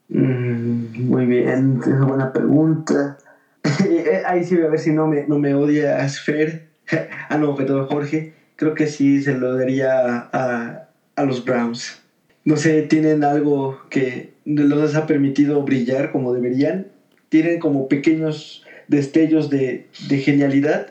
Mm, 0.09 1.07
muy 1.07 1.27
bien, 1.27 1.77
es 1.79 1.85
una 1.85 2.05
buena 2.07 2.33
pregunta. 2.33 3.19
Ahí 4.25 4.43
sí 4.43 4.55
voy 4.55 4.65
a 4.65 4.69
ver 4.69 4.79
si 4.79 4.89
no 4.89 5.05
me, 5.05 5.27
no 5.27 5.37
me 5.37 5.53
odia 5.53 5.99
Fer. 6.09 6.69
ah, 7.29 7.37
no, 7.37 7.53
todo 7.53 7.85
Jorge. 7.85 8.33
Creo 8.55 8.73
que 8.73 8.87
sí 8.87 9.21
se 9.21 9.37
lo 9.37 9.55
daría 9.55 10.29
a, 10.33 10.89
a 11.15 11.23
los 11.23 11.45
Browns. 11.45 12.01
No 12.45 12.57
sé, 12.57 12.81
tienen 12.81 13.23
algo 13.23 13.79
que 13.91 14.33
los 14.45 14.95
ha 14.95 15.05
permitido 15.05 15.61
brillar 15.61 16.11
como 16.11 16.33
deberían. 16.33 16.87
Tienen 17.29 17.59
como 17.59 17.87
pequeños 17.87 18.65
destellos 18.87 19.51
de, 19.51 19.89
de 20.09 20.17
genialidad 20.17 20.87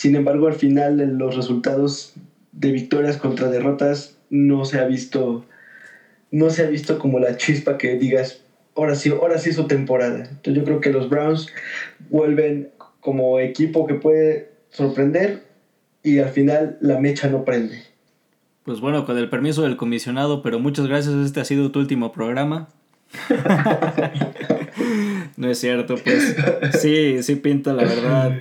sin 0.00 0.16
embargo, 0.16 0.46
al 0.46 0.54
final 0.54 0.96
los 1.18 1.36
resultados 1.36 2.14
de 2.52 2.72
victorias 2.72 3.18
contra 3.18 3.50
derrotas 3.50 4.16
no 4.30 4.64
se 4.64 4.78
ha 4.78 4.86
visto 4.86 5.44
no 6.30 6.48
se 6.48 6.64
ha 6.64 6.70
visto 6.70 6.98
como 6.98 7.18
la 7.18 7.36
chispa 7.36 7.76
que 7.76 7.98
digas, 7.98 8.40
ahora 8.74 8.94
sí, 8.94 9.10
ahora 9.10 9.36
sí 9.36 9.50
es 9.50 9.56
su 9.56 9.66
temporada. 9.66 10.20
Entonces 10.20 10.54
yo 10.54 10.64
creo 10.64 10.80
que 10.80 10.88
los 10.88 11.10
Browns 11.10 11.48
vuelven 12.08 12.70
como 13.00 13.40
equipo 13.40 13.86
que 13.86 13.92
puede 13.92 14.52
sorprender 14.70 15.42
y 16.02 16.20
al 16.20 16.30
final 16.30 16.78
la 16.80 16.98
mecha 16.98 17.28
no 17.28 17.44
prende. 17.44 17.82
Pues 18.64 18.80
bueno, 18.80 19.04
con 19.04 19.18
el 19.18 19.28
permiso 19.28 19.64
del 19.64 19.76
comisionado, 19.76 20.40
pero 20.40 20.60
muchas 20.60 20.86
gracias, 20.86 21.14
este 21.16 21.40
ha 21.40 21.44
sido 21.44 21.72
tu 21.72 21.78
último 21.78 22.10
programa. 22.10 22.70
no 25.36 25.50
es 25.50 25.58
cierto, 25.58 25.96
pues 26.02 26.36
sí, 26.80 27.22
sí 27.22 27.34
pinta 27.34 27.74
la 27.74 27.82
verdad. 27.82 28.32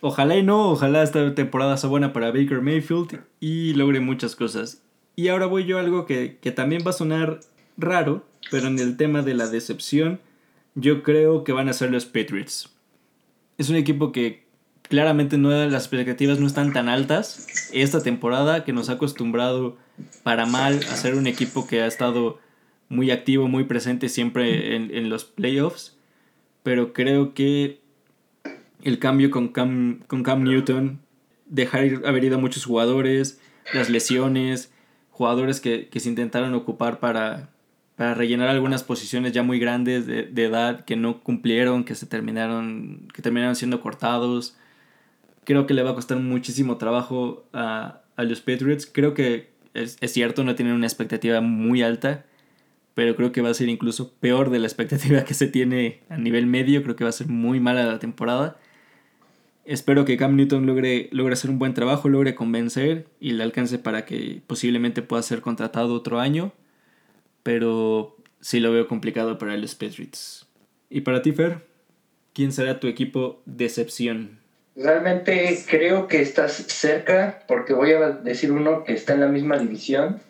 Ojalá 0.00 0.36
y 0.36 0.42
no, 0.42 0.70
ojalá 0.70 1.02
esta 1.02 1.34
temporada 1.34 1.76
sea 1.76 1.90
buena 1.90 2.12
para 2.12 2.30
Baker 2.30 2.62
Mayfield 2.62 3.20
y 3.38 3.74
logre 3.74 4.00
muchas 4.00 4.34
cosas. 4.34 4.82
Y 5.14 5.28
ahora 5.28 5.46
voy 5.46 5.66
yo 5.66 5.76
a 5.76 5.80
algo 5.80 6.06
que, 6.06 6.38
que 6.40 6.52
también 6.52 6.82
va 6.86 6.90
a 6.90 6.94
sonar 6.94 7.40
raro, 7.76 8.24
pero 8.50 8.68
en 8.68 8.78
el 8.78 8.96
tema 8.96 9.22
de 9.22 9.34
la 9.34 9.48
decepción, 9.48 10.20
yo 10.74 11.02
creo 11.02 11.44
que 11.44 11.52
van 11.52 11.68
a 11.68 11.74
ser 11.74 11.90
los 11.90 12.06
Patriots. 12.06 12.70
Es 13.58 13.68
un 13.68 13.76
equipo 13.76 14.12
que 14.12 14.44
claramente 14.88 15.36
no, 15.38 15.50
las 15.50 15.84
expectativas 15.84 16.40
no 16.40 16.46
están 16.46 16.72
tan 16.72 16.88
altas. 16.88 17.46
Esta 17.72 18.02
temporada 18.02 18.64
que 18.64 18.72
nos 18.72 18.88
ha 18.88 18.94
acostumbrado 18.94 19.76
para 20.22 20.46
mal 20.46 20.80
a 20.90 20.96
ser 20.96 21.14
un 21.14 21.26
equipo 21.26 21.66
que 21.66 21.82
ha 21.82 21.86
estado 21.86 22.38
muy 22.88 23.10
activo, 23.10 23.48
muy 23.48 23.64
presente 23.64 24.08
siempre 24.08 24.74
en, 24.76 24.94
en 24.94 25.08
los 25.10 25.24
playoffs. 25.24 25.96
Pero 26.62 26.92
creo 26.92 27.34
que 27.34 27.80
el 28.82 28.98
cambio 28.98 29.30
con 29.30 29.48
Cam, 29.48 30.00
con 30.06 30.22
Cam 30.22 30.44
Newton, 30.44 31.00
dejar 31.46 32.06
haber 32.06 32.24
ido 32.24 32.36
a 32.36 32.40
muchos 32.40 32.64
jugadores, 32.64 33.40
las 33.74 33.90
lesiones, 33.90 34.72
jugadores 35.10 35.60
que, 35.60 35.88
que 35.88 36.00
se 36.00 36.08
intentaron 36.08 36.54
ocupar 36.54 36.98
para, 37.00 37.50
para 37.96 38.14
rellenar 38.14 38.48
algunas 38.48 38.82
posiciones 38.82 39.32
ya 39.32 39.42
muy 39.42 39.58
grandes 39.58 40.06
de, 40.06 40.22
de, 40.22 40.44
edad 40.44 40.84
que 40.86 40.96
no 40.96 41.20
cumplieron, 41.22 41.84
que 41.84 41.94
se 41.94 42.06
terminaron, 42.06 43.08
que 43.12 43.20
terminaron 43.20 43.54
siendo 43.54 43.82
cortados. 43.82 44.56
Creo 45.44 45.66
que 45.66 45.74
le 45.74 45.82
va 45.82 45.90
a 45.90 45.94
costar 45.94 46.18
muchísimo 46.18 46.78
trabajo 46.78 47.44
a, 47.52 48.00
a 48.16 48.22
los 48.22 48.40
Patriots. 48.40 48.86
Creo 48.90 49.12
que 49.12 49.50
es, 49.74 49.98
es, 50.00 50.12
cierto, 50.12 50.44
no 50.44 50.54
tienen 50.54 50.74
una 50.74 50.86
expectativa 50.86 51.40
muy 51.42 51.82
alta, 51.82 52.24
pero 52.94 53.14
creo 53.16 53.32
que 53.32 53.42
va 53.42 53.50
a 53.50 53.54
ser 53.54 53.68
incluso 53.68 54.14
peor 54.14 54.50
de 54.50 54.60
la 54.60 54.66
expectativa 54.66 55.24
que 55.24 55.34
se 55.34 55.48
tiene 55.48 56.00
a 56.08 56.16
nivel 56.16 56.46
medio. 56.46 56.82
Creo 56.82 56.96
que 56.96 57.04
va 57.04 57.10
a 57.10 57.12
ser 57.12 57.28
muy 57.28 57.60
mala 57.60 57.84
la 57.84 57.98
temporada. 57.98 58.56
Espero 59.70 60.04
que 60.04 60.16
Cam 60.16 60.36
Newton 60.36 60.66
logre, 60.66 61.08
logre 61.12 61.34
hacer 61.34 61.50
un 61.50 61.58
buen 61.58 61.74
trabajo, 61.74 62.08
logre 62.08 62.34
convencer 62.34 63.06
y 63.20 63.32
le 63.32 63.42
alcance 63.42 63.78
para 63.78 64.04
que 64.04 64.42
posiblemente 64.46 65.02
pueda 65.02 65.22
ser 65.22 65.40
contratado 65.40 65.94
otro 65.94 66.18
año 66.18 66.52
pero 67.42 68.16
sí 68.40 68.60
lo 68.60 68.72
veo 68.72 68.86
complicado 68.86 69.38
para 69.38 69.56
los 69.56 69.74
Patriots. 69.74 70.46
¿Y 70.88 71.02
para 71.02 71.22
ti, 71.22 71.32
Fer? 71.32 71.58
¿Quién 72.32 72.52
será 72.52 72.80
tu 72.80 72.86
equipo 72.86 73.42
decepción? 73.44 74.38
Realmente 74.76 75.58
creo 75.68 76.06
que 76.06 76.22
estás 76.22 76.52
cerca, 76.52 77.42
porque 77.48 77.72
voy 77.72 77.92
a 77.92 78.10
decir 78.10 78.52
uno 78.52 78.84
que 78.84 78.92
está 78.92 79.14
en 79.14 79.20
la 79.20 79.28
misma 79.28 79.58
división, 79.58 80.20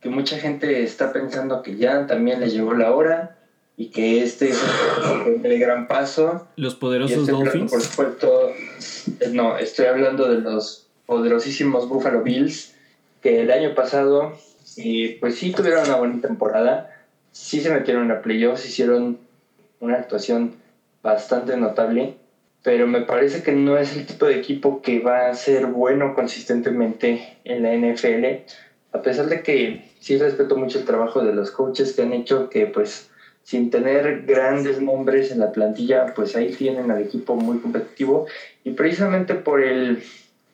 que 0.00 0.08
mucha 0.08 0.38
gente 0.38 0.82
está 0.82 1.12
pensando 1.12 1.62
que 1.62 1.76
ya 1.76 2.06
también 2.06 2.40
le 2.40 2.48
llegó 2.48 2.74
la 2.74 2.92
hora 2.92 3.36
y 3.76 3.90
que 3.90 4.22
este 4.22 4.50
es 4.50 4.60
el, 5.42 5.58
gran 5.58 5.88
paso. 5.88 6.46
¿Los 6.56 6.74
poderosos 6.74 7.26
Dolphins? 7.26 7.70
por 7.70 7.80
supuesto, 7.80 8.52
no, 9.32 9.56
estoy 9.56 9.86
hablando 9.86 10.28
de 10.28 10.40
los 10.40 10.86
poderosísimos 11.06 11.88
Buffalo 11.88 12.22
Bills, 12.22 12.74
que 13.22 13.40
el 13.40 13.50
año 13.50 13.74
pasado 13.74 14.38
y 14.76 15.14
pues 15.14 15.36
sí 15.36 15.52
tuvieron 15.52 15.86
una 15.86 15.96
buena 15.96 16.20
temporada, 16.20 16.96
sí 17.32 17.60
se 17.60 17.70
metieron 17.70 18.10
a 18.10 18.22
playoffs, 18.22 18.66
hicieron 18.66 19.18
una 19.80 19.96
actuación 19.96 20.54
bastante 21.02 21.56
notable, 21.56 22.16
pero 22.62 22.86
me 22.86 23.02
parece 23.02 23.42
que 23.42 23.52
no 23.52 23.78
es 23.78 23.96
el 23.96 24.06
tipo 24.06 24.26
de 24.26 24.36
equipo 24.36 24.82
que 24.82 25.00
va 25.00 25.28
a 25.28 25.34
ser 25.34 25.66
bueno 25.66 26.14
consistentemente 26.14 27.38
en 27.44 27.62
la 27.62 27.74
NFL, 27.74 28.44
a 28.92 29.02
pesar 29.02 29.26
de 29.26 29.42
que 29.42 29.90
sí 30.00 30.18
respeto 30.18 30.56
mucho 30.56 30.78
el 30.78 30.84
trabajo 30.84 31.22
de 31.22 31.34
los 31.34 31.50
coaches 31.50 31.94
que 31.94 32.02
han 32.02 32.12
hecho 32.12 32.50
que 32.50 32.66
pues 32.66 33.10
sin 33.42 33.70
tener 33.70 34.22
grandes 34.26 34.80
nombres 34.80 35.30
en 35.30 35.40
la 35.40 35.52
plantilla, 35.52 36.06
pues 36.14 36.36
ahí 36.36 36.52
tienen 36.52 36.90
al 36.90 37.00
equipo 37.00 37.34
muy 37.34 37.58
competitivo 37.58 38.26
y 38.64 38.70
precisamente 38.70 39.34
por 39.34 39.62
el 39.62 40.02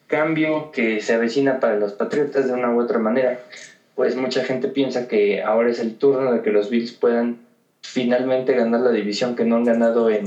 cambio 0.07 0.71
que 0.71 1.01
se 1.01 1.15
avecina 1.15 1.61
para 1.61 1.77
los 1.77 1.93
Patriotas 1.93 2.47
de 2.47 2.55
una 2.55 2.71
u 2.71 2.81
otra 2.81 2.99
manera 2.99 3.41
pues 3.97 4.15
mucha 4.15 4.45
gente 4.45 4.69
piensa 4.69 5.09
que 5.09 5.43
ahora 5.43 5.71
es 5.71 5.81
el 5.81 5.97
turno 5.97 6.31
de 6.31 6.43
que 6.43 6.51
los 6.51 6.69
Bills 6.69 6.93
puedan 6.93 7.39
finalmente 7.81 8.55
ganar 8.55 8.81
la 8.81 8.91
división 8.91 9.35
que 9.35 9.45
no 9.45 9.57
han 9.57 9.65
ganado 9.65 10.11
en, 10.11 10.25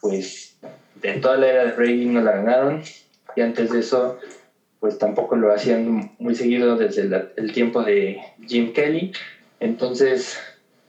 pues, 0.00 0.56
de 1.00 1.12
toda 1.14 1.36
la 1.36 1.46
era 1.46 1.64
de 1.64 1.72
Brady 1.72 2.06
no 2.06 2.20
la 2.20 2.32
ganaron. 2.32 2.82
Y 3.36 3.40
antes 3.40 3.70
de 3.70 3.78
eso, 3.78 4.18
pues 4.80 4.98
tampoco 4.98 5.36
lo 5.36 5.52
hacían 5.52 6.10
muy 6.18 6.34
seguido 6.34 6.76
desde 6.76 7.08
el 7.36 7.52
tiempo 7.52 7.84
de 7.84 8.18
Jim 8.44 8.72
Kelly. 8.72 9.12
Entonces, 9.60 10.36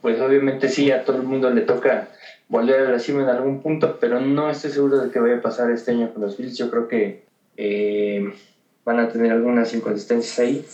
pues 0.08 0.22
obviamente 0.22 0.70
sí, 0.70 0.90
a 0.90 1.04
todo 1.04 1.18
el 1.18 1.24
mundo 1.24 1.50
le 1.50 1.64
toca 1.64 2.08
volver 2.48 2.80
a 2.80 2.92
la 2.92 2.98
cima 2.98 3.24
en 3.24 3.28
algún 3.28 3.62
punto, 3.62 3.98
pero 4.00 4.22
no 4.22 4.50
estoy 4.50 4.72
seguro 4.72 5.00
de 5.00 5.12
que 5.12 5.20
vaya 5.20 5.36
a 5.36 5.42
pasar 5.42 5.70
este 5.70 5.92
año 5.92 6.14
con 6.14 6.22
los 6.22 6.38
Bills. 6.38 6.58
Yo 6.58 6.72
creo 6.72 6.88
que 6.88 7.24
eh, 7.58 8.34
van 8.86 9.02
a 9.02 9.10
tener 9.10 9.34
algunas 9.34 9.74
inconsistencias 9.74 10.40
ahí 10.40 10.66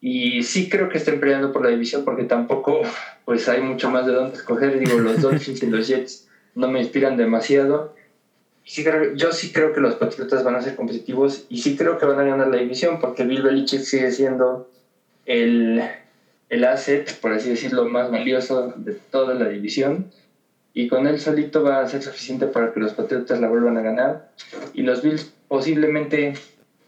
y 0.00 0.44
sí 0.44 0.70
creo 0.70 0.88
que 0.88 0.96
estén 0.96 1.20
peleando 1.20 1.52
por 1.52 1.62
la 1.62 1.68
división 1.68 2.06
porque 2.06 2.24
tampoco 2.24 2.80
pues 3.26 3.50
hay 3.50 3.60
mucho 3.60 3.90
más 3.90 4.06
de 4.06 4.14
dónde 4.14 4.38
escoger. 4.38 4.78
Digo, 4.78 4.98
los 4.98 5.20
Dolphins 5.20 5.62
y 5.62 5.66
los 5.66 5.86
Jets 5.86 6.26
no 6.54 6.68
me 6.68 6.80
inspiran 6.80 7.18
demasiado. 7.18 7.94
Yo 8.64 9.32
sí 9.32 9.52
creo 9.52 9.74
que 9.74 9.80
los 9.82 9.96
Patriotas 9.96 10.42
van 10.42 10.54
a 10.54 10.62
ser 10.62 10.74
competitivos 10.74 11.44
y 11.50 11.58
sí 11.58 11.76
creo 11.76 11.98
que 11.98 12.06
van 12.06 12.18
a 12.18 12.24
ganar 12.24 12.48
la 12.48 12.56
división 12.56 12.98
porque 12.98 13.24
Bill 13.24 13.42
Belichick 13.42 13.82
sigue 13.82 14.10
siendo 14.10 14.70
el, 15.26 15.82
el 16.54 16.64
asset, 16.64 17.18
por 17.20 17.32
así 17.32 17.50
decirlo, 17.50 17.88
más 17.88 18.10
valioso 18.10 18.72
de 18.76 18.94
toda 18.94 19.34
la 19.34 19.48
división. 19.48 20.10
Y 20.72 20.88
con 20.88 21.06
él 21.06 21.18
solito 21.18 21.62
va 21.62 21.80
a 21.80 21.88
ser 21.88 22.02
suficiente 22.02 22.46
para 22.46 22.72
que 22.72 22.80
los 22.80 22.94
Patriotas 22.94 23.40
la 23.40 23.48
vuelvan 23.48 23.76
a 23.76 23.82
ganar. 23.82 24.30
Y 24.72 24.82
los 24.82 25.02
Bills 25.02 25.32
posiblemente 25.48 26.34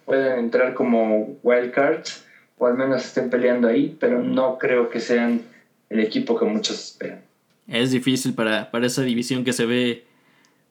puedan 0.05 0.39
entrar 0.39 0.75
como 0.75 1.37
wild 1.43 1.73
cards 1.73 2.25
o 2.59 2.67
al 2.67 2.77
menos 2.77 3.05
estén 3.05 3.29
peleando 3.29 3.69
ahí, 3.69 3.97
pero 3.99 4.23
no 4.23 4.57
creo 4.59 4.89
que 4.89 5.01
sean 5.01 5.43
el 5.91 6.01
equipo 6.01 6.39
que 6.39 6.47
muchos 6.47 6.77
esperan. 6.77 7.23
Es 7.67 7.91
difícil 7.91 8.35
para, 8.35 8.71
para 8.71 8.87
esa 8.87 9.03
división 9.03 9.45
que 9.45 9.53
se 9.53 9.67
ve, 9.67 10.05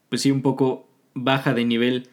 pues 0.09 0.21
sí, 0.21 0.31
un 0.31 0.41
poco 0.41 0.87
baja 1.13 1.53
de 1.53 1.65
nivel. 1.65 2.07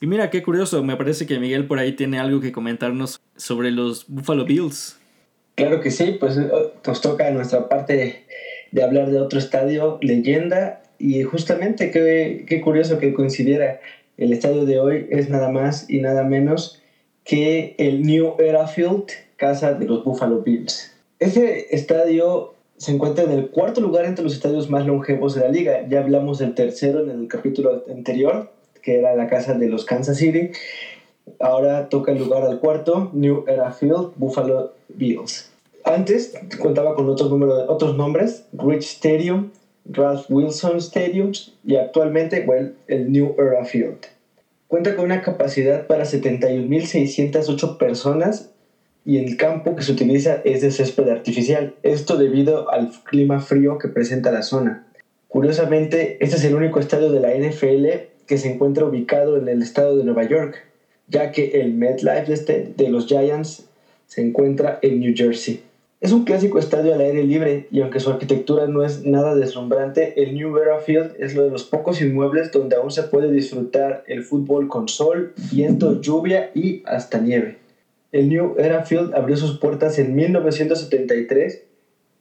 Y 0.00 0.06
mira, 0.06 0.30
qué 0.30 0.42
curioso, 0.42 0.82
me 0.84 0.96
parece 0.96 1.26
que 1.26 1.40
Miguel 1.40 1.66
por 1.66 1.80
ahí 1.80 1.92
tiene 1.92 2.20
algo 2.20 2.40
que 2.40 2.52
comentarnos 2.52 3.20
sobre 3.36 3.72
los 3.72 4.06
Buffalo 4.06 4.44
Bills. 4.44 4.97
Claro 5.58 5.80
que 5.80 5.90
sí, 5.90 6.16
pues 6.20 6.36
eh, 6.36 6.48
nos 6.86 7.00
toca 7.00 7.28
nuestra 7.32 7.68
parte 7.68 8.22
de 8.70 8.82
hablar 8.84 9.10
de 9.10 9.18
otro 9.18 9.40
estadio, 9.40 9.98
leyenda, 10.00 10.84
y 11.00 11.24
justamente 11.24 11.90
qué, 11.90 12.44
qué 12.46 12.60
curioso 12.60 13.00
que 13.00 13.12
coincidiera. 13.12 13.80
El 14.16 14.32
estadio 14.32 14.66
de 14.66 14.78
hoy 14.78 15.08
es 15.10 15.28
nada 15.30 15.48
más 15.48 15.90
y 15.90 15.98
nada 15.98 16.22
menos 16.22 16.80
que 17.24 17.74
el 17.78 18.02
New 18.02 18.36
Era 18.38 18.68
Field, 18.68 19.06
casa 19.36 19.74
de 19.74 19.86
los 19.86 20.04
Buffalo 20.04 20.42
Bills. 20.42 20.94
Ese 21.18 21.66
estadio 21.74 22.54
se 22.76 22.92
encuentra 22.92 23.24
en 23.24 23.32
el 23.32 23.50
cuarto 23.50 23.80
lugar 23.80 24.04
entre 24.04 24.22
los 24.22 24.34
estadios 24.34 24.70
más 24.70 24.86
longevos 24.86 25.34
de 25.34 25.40
la 25.40 25.48
liga. 25.48 25.88
Ya 25.88 25.98
hablamos 25.98 26.38
del 26.38 26.54
tercero 26.54 27.02
en 27.02 27.10
el 27.10 27.26
capítulo 27.26 27.84
anterior, 27.90 28.52
que 28.80 29.00
era 29.00 29.16
la 29.16 29.26
casa 29.26 29.54
de 29.54 29.66
los 29.66 29.84
Kansas 29.84 30.18
City. 30.18 30.52
Ahora 31.38 31.88
toca 31.88 32.12
el 32.12 32.18
lugar 32.18 32.44
al 32.44 32.60
cuarto, 32.60 33.10
New 33.12 33.44
Era 33.46 33.72
Field, 33.72 34.12
Buffalo 34.16 34.72
Bills. 34.88 35.50
Antes 35.84 36.34
contaba 36.60 36.94
con 36.94 37.08
otros, 37.08 37.30
números, 37.30 37.64
otros 37.68 37.96
nombres, 37.96 38.44
Rich 38.52 38.84
Stadium, 38.96 39.50
Ralph 39.90 40.26
Wilson 40.28 40.78
Stadium 40.78 41.32
y 41.64 41.76
actualmente 41.76 42.44
well, 42.46 42.74
el 42.88 43.10
New 43.10 43.34
Era 43.38 43.64
Field. 43.64 44.06
Cuenta 44.66 44.94
con 44.94 45.06
una 45.06 45.22
capacidad 45.22 45.86
para 45.86 46.04
71.608 46.04 47.78
personas 47.78 48.50
y 49.06 49.16
el 49.16 49.38
campo 49.38 49.74
que 49.74 49.82
se 49.82 49.92
utiliza 49.92 50.42
es 50.44 50.60
de 50.60 50.70
césped 50.70 51.08
artificial, 51.08 51.74
esto 51.82 52.18
debido 52.18 52.70
al 52.70 52.90
clima 53.04 53.40
frío 53.40 53.78
que 53.78 53.88
presenta 53.88 54.30
la 54.30 54.42
zona. 54.42 54.86
Curiosamente, 55.28 56.18
este 56.20 56.36
es 56.36 56.44
el 56.44 56.54
único 56.54 56.80
estadio 56.80 57.10
de 57.10 57.20
la 57.20 57.34
NFL 57.34 57.86
que 58.26 58.36
se 58.36 58.52
encuentra 58.52 58.84
ubicado 58.84 59.38
en 59.38 59.48
el 59.48 59.62
estado 59.62 59.96
de 59.96 60.04
Nueva 60.04 60.24
York, 60.24 60.67
ya 61.08 61.32
que 61.32 61.60
el 61.60 61.74
MetLife 61.74 62.32
este 62.32 62.72
de 62.76 62.88
los 62.88 63.06
Giants 63.06 63.66
se 64.06 64.22
encuentra 64.22 64.78
en 64.82 65.00
New 65.00 65.14
Jersey. 65.16 65.60
Es 66.00 66.12
un 66.12 66.24
clásico 66.24 66.60
estadio 66.60 66.94
al 66.94 67.00
aire 67.00 67.24
libre 67.24 67.66
y 67.72 67.80
aunque 67.80 67.98
su 67.98 68.10
arquitectura 68.10 68.68
no 68.68 68.84
es 68.84 69.04
nada 69.04 69.34
deslumbrante, 69.34 70.22
el 70.22 70.32
New 70.34 70.56
Era 70.56 70.78
Field 70.78 71.16
es 71.18 71.34
uno 71.34 71.42
de 71.42 71.50
los 71.50 71.64
pocos 71.64 72.00
inmuebles 72.00 72.52
donde 72.52 72.76
aún 72.76 72.92
se 72.92 73.02
puede 73.02 73.32
disfrutar 73.32 74.04
el 74.06 74.22
fútbol 74.22 74.68
con 74.68 74.88
sol, 74.88 75.32
viento, 75.50 76.00
lluvia 76.00 76.50
y 76.54 76.82
hasta 76.84 77.18
nieve. 77.18 77.56
El 78.12 78.28
New 78.28 78.54
Era 78.58 78.84
Field 78.84 79.12
abrió 79.12 79.36
sus 79.36 79.58
puertas 79.58 79.98
en 79.98 80.14
1973 80.14 81.62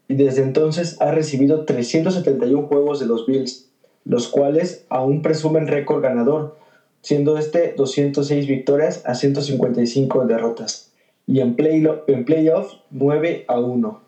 y 0.08 0.16
desde 0.16 0.42
entonces 0.42 1.00
ha 1.00 1.12
recibido 1.12 1.64
371 1.66 2.64
juegos 2.64 3.00
de 3.00 3.06
los 3.06 3.28
Bills, 3.28 3.70
los 4.06 4.28
cuales 4.28 4.86
aún 4.90 5.22
presumen 5.22 5.68
récord 5.68 6.02
ganador, 6.02 6.58
siendo 7.08 7.38
este 7.38 7.74
206 7.78 8.48
victorias 8.48 9.02
a 9.06 9.16
155 9.16 10.26
derrotas, 10.26 10.92
y 11.26 11.40
en, 11.40 11.56
play, 11.56 11.82
en 12.08 12.26
playoff 12.26 12.74
9 12.90 13.46
a 13.48 13.62
1. 13.62 14.02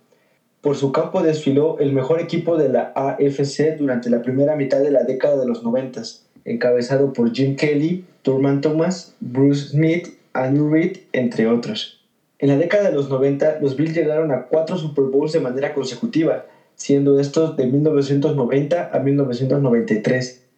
Por 0.59 0.75
su 0.75 0.91
campo 0.91 1.23
desfiló 1.23 1.79
el 1.79 1.93
mejor 1.93 2.19
equipo 2.19 2.57
de 2.57 2.67
la 2.67 2.91
AFC 2.95 3.77
durante 3.77 4.09
la 4.09 4.21
primera 4.21 4.57
mitad 4.57 4.81
de 4.81 4.91
la 4.91 5.03
década 5.03 5.39
de 5.39 5.47
los 5.47 5.63
90, 5.63 6.01
encabezado 6.43 7.13
por 7.13 7.31
Jim 7.31 7.55
Kelly, 7.55 8.03
Turman 8.21 8.59
Thomas, 8.59 9.15
Bruce 9.21 9.69
Smith, 9.69 10.09
Andrew 10.33 10.69
Reid, 10.69 10.97
entre 11.13 11.47
otros. 11.47 12.01
En 12.37 12.49
la 12.49 12.57
década 12.57 12.89
de 12.89 12.95
los 12.95 13.09
90, 13.09 13.59
los 13.61 13.77
Bills 13.77 13.95
llegaron 13.95 14.33
a 14.33 14.47
cuatro 14.47 14.75
Super 14.75 15.05
Bowls 15.05 15.31
de 15.31 15.39
manera 15.39 15.73
consecutiva, 15.73 16.47
siendo 16.75 17.17
estos 17.17 17.55
de 17.55 17.65
1990 17.65 18.89
a 18.91 18.99
1993, 18.99 20.48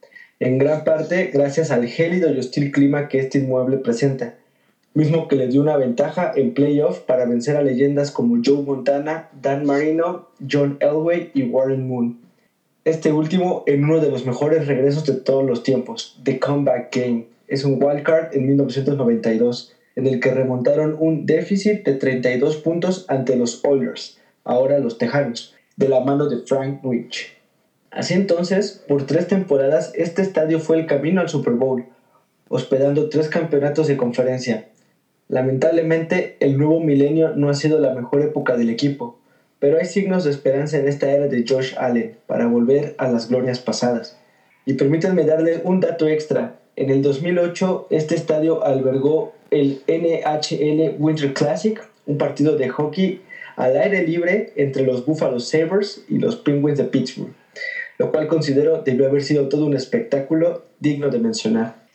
en 0.41 0.58
gran 0.58 0.84
parte 0.84 1.30
gracias 1.32 1.69
al 1.69 1.86
gélido 1.86 2.34
y 2.34 2.39
hostil 2.39 2.71
clima 2.71 3.08
que 3.08 3.19
este 3.19 3.38
inmueble 3.38 3.77
presenta, 3.77 4.38
mismo 4.95 5.27
que 5.27 5.36
le 5.36 5.47
dio 5.47 5.62
una 5.62 5.77
ventaja 5.77 6.32
en 6.36 6.56
playoff 6.56 7.01
para 7.01 7.25
vencer 7.25 7.58
a 7.58 7.62
leyendas 7.62 8.10
como 8.10 8.41
Joe 8.43 8.63
Montana, 8.63 9.30
Dan 9.39 9.67
Marino, 9.67 10.30
John 10.51 10.77
Elway 10.80 11.30
y 11.36 11.43
Warren 11.43 11.88
Moon. 11.88 12.17
Este 12.86 13.12
último 13.12 13.63
en 13.67 13.84
uno 13.84 13.99
de 13.99 14.10
los 14.10 14.25
mejores 14.25 14.65
regresos 14.65 15.06
de 15.06 15.13
todos 15.13 15.45
los 15.45 15.62
tiempos, 15.62 16.19
The 16.23 16.39
Comeback 16.39 16.95
Game. 16.95 17.27
Es 17.47 17.63
un 17.63 17.77
wildcard 17.80 18.36
en 18.36 18.47
1992, 18.47 19.75
en 19.95 20.08
el 20.08 20.19
que 20.19 20.32
remontaron 20.32 20.97
un 20.99 21.27
déficit 21.27 21.86
de 21.86 21.93
32 21.93 22.58
puntos 22.58 23.06
ante 23.10 23.36
los 23.36 23.63
Oilers, 23.63 24.17
ahora 24.43 24.80
los 24.80 24.97
Tejanos, 24.97 25.54
de 25.75 25.88
la 25.88 25.99
mano 25.99 26.27
de 26.27 26.39
Frank 26.39 26.80
Rich. 26.84 27.40
Así 27.91 28.13
entonces, 28.13 28.84
por 28.88 29.06
tres 29.06 29.27
temporadas, 29.27 29.91
este 29.95 30.21
estadio 30.21 30.60
fue 30.60 30.80
el 30.80 30.86
camino 30.88 31.21
al 31.21 31.30
Super 31.30 31.54
Bowl, 31.54 31.86
hospedando 32.49 33.10
tres 33.10 33.30
campeonatos 33.30 33.88
de 33.88 33.97
conferencia, 33.97 34.67
Lamentablemente, 35.32 36.36
el 36.41 36.58
nuevo 36.58 36.82
milenio 36.82 37.30
no 37.34 37.49
ha 37.49 37.54
sido 37.54 37.80
la 37.80 37.93
mejor 37.93 38.21
época 38.21 38.58
del 38.58 38.69
equipo, 38.69 39.17
pero 39.60 39.77
hay 39.77 39.86
signos 39.86 40.25
de 40.25 40.30
esperanza 40.30 40.77
en 40.77 40.89
esta 40.89 41.10
era 41.10 41.27
de 41.27 41.45
Josh 41.47 41.73
Allen 41.77 42.17
para 42.27 42.47
volver 42.47 42.95
a 42.97 43.08
las 43.08 43.30
glorias 43.30 43.62
pasadas. 43.62 44.17
Y 44.65 44.73
permítanme 44.73 45.23
darle 45.23 45.62
un 45.63 45.80
dato 45.80 46.10
extra. 46.10 46.58
En 46.75 46.89
el 46.89 47.01
2008, 47.01 47.88
este 47.91 48.13
estadio 48.13 48.65
albergó 48.65 49.32
el 49.51 49.80
NHL 49.88 50.97
Winter 50.99 51.32
Classic, 51.32 51.82
un 52.06 52.17
partido 52.17 52.58
de 52.58 52.67
hockey 52.67 53.21
al 53.56 53.77
aire 53.77 54.06
libre 54.06 54.51
entre 54.58 54.84
los 54.84 55.06
Buffalo 55.06 55.39
Sabres 55.39 56.04
y 56.10 56.17
los 56.17 56.36
Penguins 56.36 56.77
de 56.77 56.84
Pittsburgh, 56.84 57.32
lo 58.01 58.11
cual 58.11 58.27
considero 58.27 58.81
debió 58.81 59.07
haber 59.07 59.21
sido 59.21 59.47
todo 59.47 59.67
un 59.67 59.75
espectáculo 59.75 60.65
digno 60.79 61.09
de 61.09 61.19
mencionar. 61.19 61.85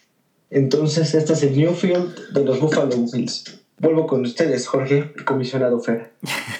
Entonces, 0.50 1.12
este 1.14 1.32
es 1.32 1.42
el 1.42 1.56
Newfield 1.56 2.32
de 2.32 2.44
los 2.44 2.60
Buffalo 2.60 2.94
Bills. 3.12 3.58
Vuelvo 3.78 4.06
con 4.06 4.22
ustedes, 4.22 4.68
Jorge, 4.68 5.12
comisionado 5.24 5.80
Fer. 5.80 6.12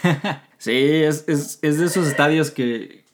sí, 0.59 0.73
es, 0.73 1.29
es, 1.29 1.61
es, 1.63 1.79
de 1.79 1.87
esos 1.87 2.09
estadios 2.09 2.51
que, 2.51 3.05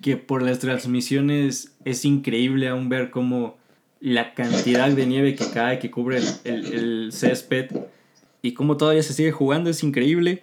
que 0.00 0.16
por 0.16 0.42
las 0.42 0.58
transmisiones 0.58 1.76
es 1.84 2.04
increíble 2.04 2.66
aún 2.66 2.88
ver 2.88 3.12
cómo 3.12 3.56
la 4.00 4.34
cantidad 4.34 4.90
de 4.90 5.06
nieve 5.06 5.36
que 5.36 5.48
cae, 5.48 5.78
que 5.78 5.92
cubre 5.92 6.18
el, 6.42 6.74
el, 6.74 7.12
césped 7.12 7.70
y 8.42 8.54
cómo 8.54 8.76
todavía 8.76 9.04
se 9.04 9.12
sigue 9.12 9.30
jugando 9.30 9.70
es 9.70 9.84
increíble. 9.84 10.42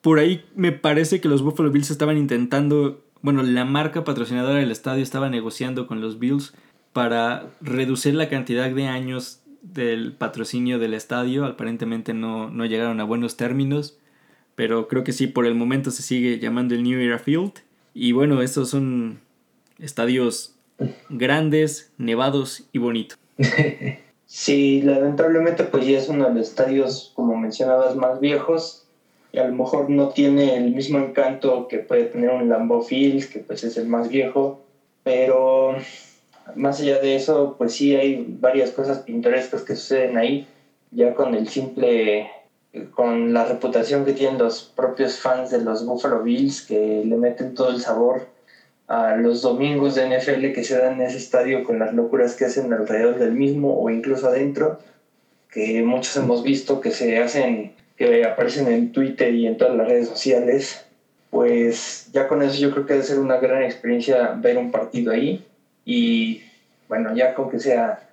Por 0.00 0.18
ahí 0.18 0.44
me 0.56 0.72
parece 0.72 1.20
que 1.20 1.28
los 1.28 1.42
Buffalo 1.42 1.70
Bills 1.70 1.92
estaban 1.92 2.18
intentando, 2.18 3.04
bueno, 3.22 3.42
la 3.42 3.64
marca 3.64 4.04
patrocinadora 4.04 4.60
del 4.60 4.70
estadio 4.70 5.02
estaba 5.02 5.28
negociando 5.28 5.86
con 5.86 6.00
los 6.00 6.18
Bills 6.18 6.54
para 6.92 7.50
reducir 7.60 8.14
la 8.14 8.28
cantidad 8.28 8.70
de 8.70 8.86
años 8.86 9.40
del 9.62 10.12
patrocinio 10.12 10.78
del 10.78 10.94
estadio. 10.94 11.44
Aparentemente 11.44 12.14
no, 12.14 12.50
no 12.50 12.64
llegaron 12.66 13.00
a 13.00 13.04
buenos 13.04 13.36
términos, 13.36 13.98
pero 14.54 14.88
creo 14.88 15.04
que 15.04 15.12
sí, 15.12 15.26
por 15.26 15.46
el 15.46 15.54
momento 15.54 15.90
se 15.90 16.02
sigue 16.02 16.38
llamando 16.38 16.74
el 16.74 16.82
New 16.82 17.00
Era 17.00 17.18
Field. 17.18 17.52
Y 17.94 18.12
bueno, 18.12 18.42
estos 18.42 18.70
son 18.70 19.20
estadios 19.78 20.54
grandes, 21.08 21.92
nevados 21.98 22.68
y 22.72 22.78
bonitos. 22.78 23.18
Sí, 24.30 24.82
lamentablemente 24.82 25.64
pues 25.64 25.86
ya 25.86 25.96
es 25.96 26.10
uno 26.10 26.28
de 26.28 26.34
los 26.34 26.48
estadios, 26.48 27.12
como 27.14 27.34
mencionabas, 27.34 27.96
más 27.96 28.20
viejos 28.20 28.87
y 29.32 29.38
a 29.38 29.44
lo 29.44 29.52
mejor 29.52 29.90
no 29.90 30.08
tiene 30.08 30.56
el 30.56 30.72
mismo 30.72 30.98
encanto 30.98 31.68
que 31.68 31.80
puede 31.80 32.04
tener 32.04 32.30
un 32.30 32.48
Lambeau 32.48 32.82
Field, 32.82 33.28
que 33.28 33.40
pues 33.40 33.62
es 33.64 33.76
el 33.76 33.86
más 33.86 34.08
viejo, 34.08 34.60
pero 35.04 35.76
más 36.54 36.80
allá 36.80 36.98
de 36.98 37.14
eso, 37.14 37.54
pues 37.58 37.74
sí 37.74 37.94
hay 37.94 38.24
varias 38.40 38.70
cosas 38.70 39.00
pintorescas 39.00 39.62
que 39.62 39.74
suceden 39.74 40.16
ahí, 40.16 40.46
ya 40.90 41.14
con 41.14 41.34
el 41.34 41.48
simple, 41.48 42.28
con 42.94 43.32
la 43.34 43.44
reputación 43.44 44.04
que 44.04 44.12
tienen 44.12 44.38
los 44.38 44.62
propios 44.62 45.18
fans 45.18 45.50
de 45.50 45.60
los 45.60 45.84
Buffalo 45.84 46.22
Bills, 46.22 46.62
que 46.62 47.02
le 47.04 47.16
meten 47.16 47.54
todo 47.54 47.70
el 47.70 47.80
sabor 47.80 48.28
a 48.88 49.14
los 49.14 49.42
domingos 49.42 49.94
de 49.94 50.06
NFL 50.06 50.52
que 50.52 50.64
se 50.64 50.78
dan 50.78 50.94
en 50.94 51.02
ese 51.02 51.18
estadio 51.18 51.62
con 51.62 51.78
las 51.78 51.92
locuras 51.92 52.34
que 52.34 52.46
hacen 52.46 52.72
alrededor 52.72 53.18
del 53.18 53.32
mismo 53.32 53.78
o 53.78 53.90
incluso 53.90 54.28
adentro, 54.28 54.78
que 55.50 55.82
muchos 55.82 56.16
hemos 56.16 56.42
visto 56.42 56.80
que 56.80 56.90
se 56.90 57.18
hacen, 57.18 57.72
que 57.98 58.24
aparecen 58.24 58.68
en 58.68 58.92
Twitter 58.92 59.34
y 59.34 59.46
en 59.46 59.58
todas 59.58 59.76
las 59.76 59.88
redes 59.88 60.08
sociales, 60.08 60.86
pues 61.30 62.08
ya 62.12 62.28
con 62.28 62.42
eso 62.42 62.58
yo 62.60 62.70
creo 62.70 62.86
que 62.86 62.94
debe 62.94 63.04
ser 63.04 63.18
una 63.18 63.38
gran 63.38 63.62
experiencia 63.62 64.32
ver 64.36 64.56
un 64.56 64.70
partido 64.70 65.12
ahí 65.12 65.44
y 65.84 66.42
bueno, 66.88 67.14
ya 67.14 67.34
con 67.34 67.50
que 67.50 67.58
sea, 67.58 68.08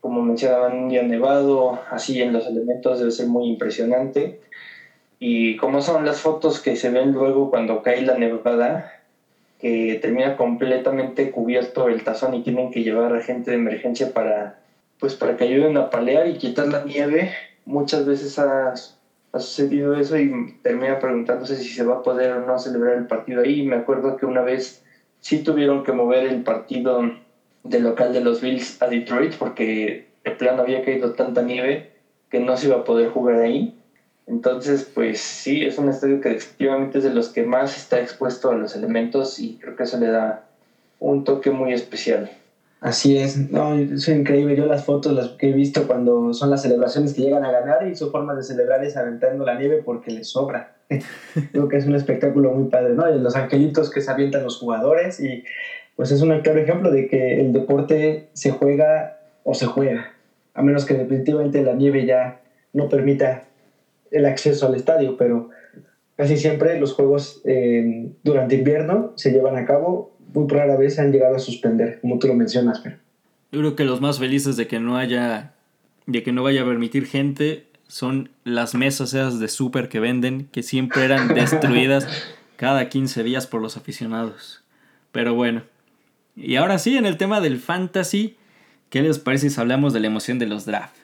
como 0.00 0.22
mencionaban, 0.22 0.76
un 0.76 0.88
día 0.88 1.02
nevado, 1.02 1.80
así 1.90 2.20
en 2.20 2.32
los 2.32 2.46
elementos 2.46 2.98
debe 2.98 3.10
ser 3.10 3.26
muy 3.26 3.48
impresionante. 3.48 4.40
Y 5.18 5.56
como 5.56 5.80
son 5.82 6.04
las 6.04 6.20
fotos 6.20 6.60
que 6.60 6.76
se 6.76 6.90
ven 6.90 7.12
luego 7.12 7.50
cuando 7.50 7.82
cae 7.82 8.02
la 8.02 8.16
nevada, 8.16 8.92
que 9.60 9.98
termina 10.00 10.36
completamente 10.36 11.30
cubierto 11.30 11.88
el 11.88 12.04
tazón 12.04 12.34
y 12.34 12.42
tienen 12.42 12.70
que 12.70 12.82
llevar 12.82 13.14
a 13.14 13.22
gente 13.22 13.50
de 13.50 13.56
emergencia 13.56 14.12
para, 14.12 14.60
pues 15.00 15.14
para 15.14 15.36
que 15.36 15.44
ayuden 15.44 15.76
a 15.76 15.90
palear 15.90 16.28
y 16.28 16.38
quitar 16.38 16.68
la 16.68 16.84
nieve. 16.84 17.30
Muchas 17.64 18.06
veces 18.06 18.38
ha, 18.38 18.74
ha 19.32 19.38
sucedido 19.38 19.94
eso 19.94 20.16
y 20.18 20.54
termina 20.62 20.98
preguntándose 20.98 21.56
si 21.56 21.68
se 21.72 21.84
va 21.84 21.94
a 21.94 22.02
poder 22.02 22.32
o 22.32 22.40
no 22.40 22.58
celebrar 22.58 22.94
el 22.94 23.06
partido 23.06 23.42
ahí. 23.42 23.62
Me 23.62 23.76
acuerdo 23.76 24.16
que 24.16 24.26
una 24.26 24.42
vez 24.42 24.80
sí 25.20 25.38
tuvieron 25.40 25.82
que 25.82 25.92
mover 25.92 26.24
el 26.24 26.42
partido 26.42 27.02
del 27.62 27.82
local 27.82 28.12
de 28.12 28.20
los 28.20 28.40
Bills 28.40 28.76
a 28.80 28.88
Detroit 28.88 29.34
porque 29.36 30.02
el 30.24 30.32
plano 30.34 30.62
había 30.62 30.82
caído 30.82 31.12
tanta 31.12 31.42
nieve 31.42 31.84
que 32.30 32.40
no 32.40 32.56
se 32.56 32.66
iba 32.66 32.76
a 32.76 32.84
poder 32.84 33.08
jugar 33.08 33.38
ahí. 33.40 33.70
Entonces, 34.26 34.84
pues 34.92 35.18
sí, 35.20 35.64
es 35.64 35.78
un 35.78 35.88
estadio 35.88 36.20
que 36.20 36.30
efectivamente 36.30 36.98
es 36.98 37.04
de 37.04 37.10
los 37.10 37.30
que 37.30 37.42
más 37.42 37.76
está 37.76 37.98
expuesto 37.98 38.50
a 38.50 38.54
los 38.54 38.74
elementos 38.74 39.38
y 39.38 39.54
creo 39.54 39.74
que 39.74 39.84
eso 39.84 39.96
le 39.96 40.08
da 40.08 40.38
un 40.98 41.24
toque 41.24 41.50
muy 41.50 41.72
especial. 41.72 42.30
Así 42.80 43.18
es, 43.18 43.50
no, 43.50 43.74
es 43.74 44.06
increíble. 44.08 44.54
Yo 44.54 44.66
las 44.66 44.84
fotos 44.84 45.12
las 45.12 45.30
que 45.30 45.50
he 45.50 45.52
visto 45.52 45.86
cuando 45.86 46.32
son 46.32 46.50
las 46.50 46.62
celebraciones 46.62 47.12
que 47.12 47.22
llegan 47.22 47.44
a 47.44 47.50
ganar 47.50 47.88
y 47.88 47.96
su 47.96 48.10
forma 48.10 48.34
de 48.34 48.44
celebrar 48.44 48.84
es 48.84 48.96
aventando 48.96 49.44
la 49.44 49.58
nieve 49.58 49.82
porque 49.84 50.12
les 50.12 50.28
sobra. 50.28 50.76
Creo 51.52 51.68
que 51.68 51.76
es 51.76 51.86
un 51.86 51.96
espectáculo 51.96 52.52
muy 52.52 52.68
padre, 52.68 52.94
¿no? 52.94 53.12
Y 53.12 53.18
los 53.18 53.34
angelitos 53.34 53.90
que 53.90 54.00
se 54.00 54.10
avientan 54.10 54.44
los 54.44 54.58
jugadores 54.58 55.18
y 55.18 55.44
pues 55.96 56.12
es 56.12 56.22
un 56.22 56.38
claro 56.40 56.60
ejemplo 56.60 56.92
de 56.92 57.08
que 57.08 57.40
el 57.40 57.52
deporte 57.52 58.28
se 58.32 58.52
juega 58.52 59.18
o 59.42 59.54
se 59.54 59.66
juega, 59.66 60.12
a 60.54 60.62
menos 60.62 60.84
que 60.84 60.94
definitivamente 60.94 61.62
la 61.64 61.72
nieve 61.72 62.06
ya 62.06 62.40
no 62.72 62.88
permita 62.88 63.42
el 64.12 64.24
acceso 64.26 64.68
al 64.68 64.76
estadio, 64.76 65.16
pero 65.16 65.50
casi 66.16 66.36
siempre 66.36 66.78
los 66.78 66.92
juegos 66.92 67.40
eh, 67.44 68.10
durante 68.22 68.54
invierno 68.54 69.12
se 69.16 69.32
llevan 69.32 69.56
a 69.56 69.64
cabo, 69.64 70.12
muy 70.32 70.48
rara 70.48 70.76
vez 70.76 70.98
han 70.98 71.12
llegado 71.12 71.36
a 71.36 71.38
suspender, 71.38 72.00
como 72.00 72.18
tú 72.18 72.26
lo 72.26 72.34
mencionas, 72.34 72.80
pero. 72.80 72.96
Yo 73.50 73.60
creo 73.60 73.76
que 73.76 73.84
los 73.84 74.00
más 74.00 74.18
felices 74.18 74.56
de 74.56 74.66
que 74.66 74.78
no 74.78 74.96
haya, 74.96 75.54
de 76.06 76.22
que 76.22 76.32
no 76.32 76.42
vaya 76.42 76.62
a 76.62 76.66
permitir 76.66 77.06
gente 77.06 77.66
son 77.86 78.28
las 78.44 78.74
mesas 78.74 79.14
esas 79.14 79.40
de 79.40 79.48
súper 79.48 79.88
que 79.88 80.00
venden, 80.00 80.48
que 80.52 80.62
siempre 80.62 81.04
eran 81.04 81.28
destruidas 81.34 82.06
cada 82.56 82.88
15 82.88 83.22
días 83.22 83.46
por 83.46 83.62
los 83.62 83.76
aficionados. 83.76 84.62
Pero 85.12 85.34
bueno. 85.34 85.62
Y 86.36 86.56
ahora 86.56 86.78
sí, 86.78 86.96
en 86.96 87.06
el 87.06 87.16
tema 87.16 87.40
del 87.40 87.58
fantasy, 87.58 88.36
¿qué 88.90 89.02
les 89.02 89.18
parece 89.18 89.50
si 89.50 89.60
hablamos 89.60 89.92
de 89.92 90.00
la 90.00 90.06
emoción 90.06 90.38
de 90.38 90.46
los 90.46 90.66
draft? 90.66 90.94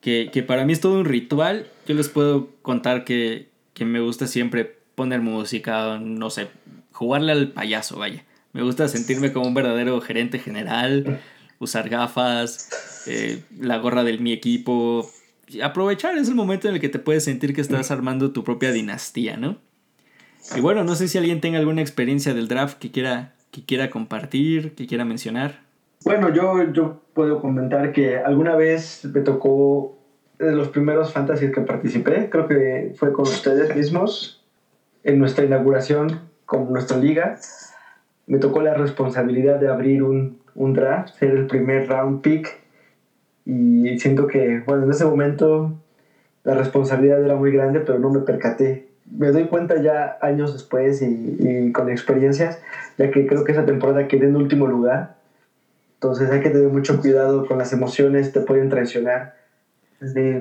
Que, 0.00 0.30
que 0.32 0.42
para 0.42 0.66
mí 0.66 0.72
es 0.72 0.80
todo 0.80 0.98
un 0.98 1.04
ritual. 1.04 1.68
Yo 1.86 1.94
les 1.94 2.08
puedo 2.08 2.48
contar 2.60 3.04
que, 3.04 3.48
que 3.72 3.84
me 3.84 4.00
gusta 4.00 4.26
siempre 4.26 4.76
poner 4.94 5.20
música, 5.20 5.98
no 5.98 6.28
sé, 6.30 6.48
jugarle 6.92 7.32
al 7.32 7.52
payaso, 7.52 7.98
vaya. 7.98 8.24
Me 8.54 8.62
gusta 8.62 8.88
sentirme 8.88 9.32
como 9.32 9.46
un 9.46 9.54
verdadero 9.54 10.00
gerente 10.00 10.38
general, 10.38 11.20
usar 11.58 11.90
gafas, 11.90 13.04
eh, 13.06 13.42
la 13.60 13.76
gorra 13.78 14.04
de 14.04 14.16
mi 14.16 14.32
equipo, 14.32 15.10
aprovechar 15.62 16.16
es 16.16 16.28
el 16.28 16.34
momento 16.34 16.68
en 16.68 16.74
el 16.74 16.80
que 16.80 16.88
te 16.88 16.98
puedes 16.98 17.24
sentir 17.24 17.54
que 17.54 17.60
estás 17.60 17.90
armando 17.90 18.32
tu 18.32 18.44
propia 18.44 18.72
dinastía, 18.72 19.36
¿no? 19.36 19.58
Y 20.56 20.60
bueno, 20.60 20.84
no 20.84 20.94
sé 20.94 21.08
si 21.08 21.18
alguien 21.18 21.40
tenga 21.40 21.58
alguna 21.58 21.80
experiencia 21.80 22.34
del 22.34 22.48
draft 22.48 22.78
que 22.78 22.90
quiera, 22.90 23.34
que 23.50 23.64
quiera 23.64 23.90
compartir, 23.90 24.74
que 24.74 24.86
quiera 24.86 25.04
mencionar. 25.04 25.60
Bueno, 26.04 26.32
yo, 26.32 26.72
yo 26.72 27.00
puedo 27.14 27.40
comentar 27.40 27.92
que 27.92 28.18
alguna 28.18 28.54
vez 28.56 29.04
me 29.06 29.20
tocó 29.22 29.98
de 30.38 30.52
los 30.52 30.68
primeros 30.68 31.12
fantasies 31.12 31.52
que 31.52 31.62
participé, 31.62 32.28
creo 32.28 32.46
que 32.46 32.94
fue 32.96 33.12
con 33.12 33.24
ustedes 33.24 33.74
mismos, 33.74 34.44
en 35.02 35.18
nuestra 35.18 35.44
inauguración 35.44 36.20
con 36.44 36.72
nuestra 36.72 36.98
liga. 36.98 37.38
Me 38.26 38.38
tocó 38.38 38.62
la 38.62 38.74
responsabilidad 38.74 39.58
de 39.58 39.68
abrir 39.68 40.02
un, 40.02 40.36
un 40.54 40.72
draft, 40.72 41.14
ser 41.14 41.30
el 41.30 41.46
primer 41.46 41.88
round 41.88 42.20
pick. 42.20 42.58
Y 43.44 43.98
siento 43.98 44.26
que, 44.26 44.62
bueno, 44.66 44.84
en 44.84 44.90
ese 44.90 45.04
momento 45.04 45.72
la 46.44 46.54
responsabilidad 46.54 47.22
era 47.24 47.36
muy 47.36 47.52
grande, 47.52 47.80
pero 47.80 47.98
no 47.98 48.10
me 48.10 48.20
percaté. 48.20 48.84
Me 49.10 49.30
doy 49.30 49.46
cuenta 49.46 49.76
ya 49.76 50.16
años 50.20 50.52
después 50.52 51.02
y, 51.02 51.70
con 51.72 51.90
experiencias, 51.90 52.60
ya 52.96 53.10
que 53.10 53.26
creo 53.26 53.44
que 53.44 53.52
esa 53.52 53.66
temporada 53.66 54.08
quedé 54.08 54.26
en 54.26 54.36
último 54.36 54.66
lugar. 54.66 55.10
Entonces 55.94 56.30
hay 56.30 56.40
que 56.40 56.50
tener 56.50 56.68
mucho 56.68 56.98
cuidado 56.98 57.46
con 57.46 57.58
las 57.58 57.72
emociones, 57.72 58.32
te 58.32 58.40
pueden 58.40 58.68
traicionar. 58.68 59.32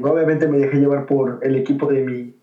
obviamente 0.02 0.48
me 0.48 0.58
dejé 0.58 0.78
llevar 0.78 1.06
por 1.06 1.40
el 1.42 1.56
equipo 1.56 1.88
de 1.88 2.02
mi, 2.02 2.34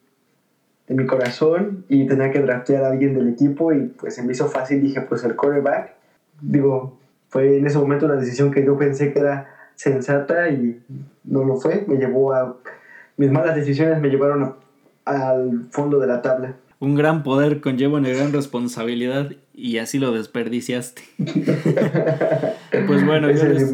de 0.91 0.97
mi 0.97 1.07
corazón 1.07 1.85
y 1.89 2.05
tenía 2.05 2.33
que 2.33 2.41
draftear 2.41 2.83
a 2.83 2.91
alguien 2.91 3.15
del 3.15 3.29
equipo 3.29 3.73
y 3.73 3.87
pues 3.87 4.17
se 4.17 4.25
me 4.25 4.33
hizo 4.33 4.49
fácil, 4.49 4.83
dije 4.83 5.01
pues 5.03 5.23
el 5.23 5.37
quarterback. 5.37 5.95
Digo, 6.41 6.99
fue 7.29 7.59
en 7.59 7.67
ese 7.67 7.79
momento 7.79 8.07
una 8.07 8.17
decisión 8.17 8.51
que 8.51 8.65
yo 8.65 8.77
pensé 8.77 9.13
que 9.13 9.21
era 9.21 9.55
sensata 9.77 10.49
y 10.51 10.83
no 11.23 11.45
lo 11.45 11.59
fue, 11.59 11.85
me 11.87 11.95
llevó 11.95 12.35
a 12.35 12.57
mis 13.17 13.31
malas 13.31 13.55
decisiones 13.55 14.01
me 14.01 14.09
llevaron 14.09 14.57
al 15.05 15.69
fondo 15.71 16.01
de 16.01 16.09
la 16.09 16.23
tabla. 16.23 16.57
Un 16.81 16.97
gran 16.97 17.23
poder 17.23 17.61
conlleva 17.61 17.99
una 17.99 18.09
gran 18.09 18.33
responsabilidad 18.33 19.31
y 19.55 19.79
así 19.79 20.01
lo 20.01 20.11
desperdiciaste. 20.11 21.03
pues 21.19 23.07
bueno, 23.07 23.31
yo 23.31 23.45
les, 23.45 23.71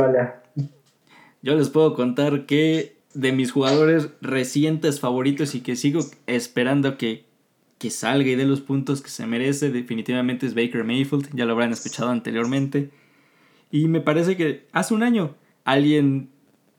yo 1.40 1.54
les 1.54 1.70
puedo 1.70 1.94
contar 1.94 2.44
que 2.44 2.95
de 3.20 3.32
mis 3.32 3.50
jugadores 3.50 4.10
recientes 4.20 5.00
favoritos 5.00 5.54
y 5.54 5.60
que 5.60 5.76
sigo 5.76 6.00
esperando 6.26 6.98
que, 6.98 7.24
que 7.78 7.90
salga 7.90 8.28
y 8.28 8.34
dé 8.34 8.44
los 8.44 8.60
puntos 8.60 9.02
que 9.02 9.10
se 9.10 9.26
merece, 9.26 9.70
definitivamente 9.70 10.46
es 10.46 10.54
Baker 10.54 10.84
Mayfield, 10.84 11.34
ya 11.34 11.44
lo 11.44 11.52
habrán 11.52 11.72
escuchado 11.72 12.10
anteriormente. 12.10 12.90
Y 13.70 13.88
me 13.88 14.00
parece 14.00 14.36
que 14.36 14.66
hace 14.72 14.94
un 14.94 15.02
año 15.02 15.34
alguien 15.64 16.30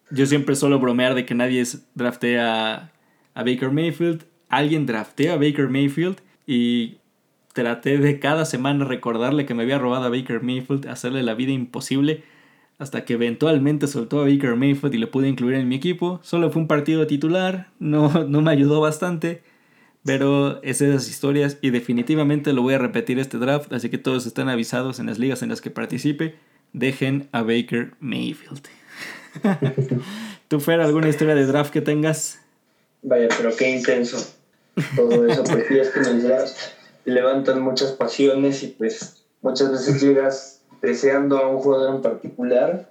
yo 0.09 0.25
siempre 0.25 0.55
suelo 0.55 0.79
bromear 0.79 1.15
de 1.15 1.25
que 1.25 1.35
nadie 1.35 1.63
draftea 1.95 2.91
a, 3.33 3.43
Baker 3.43 3.71
Mayfield. 3.71 4.25
Alguien 4.49 4.85
draftea 4.85 5.33
a 5.33 5.37
Baker 5.37 5.69
Mayfield 5.69 6.21
y 6.45 6.97
traté 7.53 7.97
de 7.97 8.19
cada 8.19 8.45
semana 8.45 8.85
recordarle 8.85 9.45
que 9.45 9.53
me 9.53 9.63
había 9.63 9.79
robado 9.79 10.05
a 10.05 10.09
Baker 10.09 10.41
Mayfield, 10.41 10.87
hacerle 10.87 11.23
la 11.23 11.33
vida 11.33 11.51
imposible, 11.51 12.23
hasta 12.77 13.05
que 13.05 13.13
eventualmente 13.13 13.87
soltó 13.87 14.21
a 14.21 14.25
Baker 14.25 14.55
Mayfield 14.55 14.95
y 14.95 14.97
lo 14.99 15.11
pude 15.11 15.27
incluir 15.27 15.55
en 15.55 15.67
mi 15.67 15.75
equipo. 15.75 16.19
Solo 16.23 16.51
fue 16.51 16.61
un 16.61 16.67
partido 16.67 17.07
titular, 17.07 17.69
no, 17.79 18.25
no 18.25 18.41
me 18.41 18.51
ayudó 18.51 18.81
bastante, 18.81 19.41
pero 20.05 20.61
es 20.63 20.81
esas 20.81 21.09
historias 21.09 21.57
y 21.61 21.71
definitivamente 21.71 22.53
lo 22.53 22.61
voy 22.61 22.75
a 22.75 22.77
repetir 22.77 23.19
este 23.19 23.37
draft, 23.37 23.73
así 23.73 23.89
que 23.89 23.97
todos 23.97 24.25
están 24.25 24.47
avisados 24.47 24.99
en 24.99 25.07
las 25.07 25.17
ligas 25.19 25.41
en 25.41 25.49
las 25.49 25.59
que 25.61 25.71
participe, 25.71 26.35
dejen 26.73 27.27
a 27.31 27.41
Baker 27.41 27.93
Mayfield. 27.99 28.67
¿Tú, 30.47 30.59
Fer, 30.59 30.79
alguna 30.81 31.09
historia 31.09 31.35
de 31.35 31.45
draft 31.45 31.71
que 31.71 31.81
tengas? 31.81 32.39
Vaya, 33.01 33.27
pero 33.37 33.55
qué 33.55 33.69
intenso 33.69 34.17
todo 34.95 35.27
eso, 35.27 35.43
porque 35.43 35.81
es 35.81 35.89
que 35.89 35.99
en 35.99 36.05
el 36.05 36.23
draft 36.23 36.55
levantan 37.05 37.61
muchas 37.61 37.91
pasiones 37.91 38.63
y 38.63 38.67
pues 38.67 39.23
muchas 39.41 39.71
veces 39.71 40.01
llegas 40.01 40.56
deseando 40.81 41.37
a 41.37 41.47
un 41.47 41.59
jugador 41.59 41.95
en 41.95 42.01
particular 42.01 42.89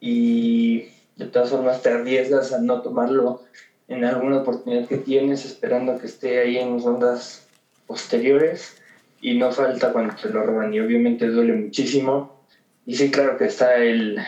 y 0.00 0.88
de 1.16 1.26
todas 1.26 1.50
formas 1.50 1.82
te 1.82 1.90
arriesgas 1.90 2.52
a 2.52 2.58
no 2.58 2.80
tomarlo 2.80 3.42
en 3.88 4.04
alguna 4.04 4.38
oportunidad 4.38 4.88
que 4.88 4.98
tienes, 4.98 5.44
esperando 5.44 5.98
que 5.98 6.06
esté 6.06 6.40
ahí 6.40 6.56
en 6.58 6.82
rondas 6.82 7.46
posteriores 7.86 8.76
y 9.20 9.38
no 9.38 9.52
falta 9.52 9.92
cuando 9.92 10.14
te 10.14 10.30
lo 10.30 10.42
roban 10.42 10.72
y 10.72 10.80
obviamente 10.80 11.26
duele 11.26 11.52
muchísimo. 11.52 12.42
Y 12.86 12.96
sí, 12.96 13.10
claro 13.10 13.36
que 13.36 13.44
está 13.44 13.76
el, 13.76 14.18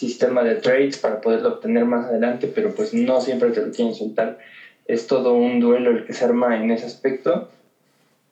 sistema 0.00 0.42
de 0.42 0.54
trades 0.56 0.96
para 0.96 1.20
poderlo 1.20 1.48
obtener 1.50 1.84
más 1.84 2.06
adelante, 2.06 2.50
pero 2.54 2.74
pues 2.74 2.94
no 2.94 3.20
siempre 3.20 3.50
te 3.50 3.60
lo 3.60 3.70
quieren 3.70 3.94
soltar. 3.94 4.38
Es 4.86 5.06
todo 5.06 5.34
un 5.34 5.60
duelo 5.60 5.90
el 5.90 6.06
que 6.06 6.14
se 6.14 6.24
arma 6.24 6.56
en 6.56 6.70
ese 6.70 6.86
aspecto. 6.86 7.50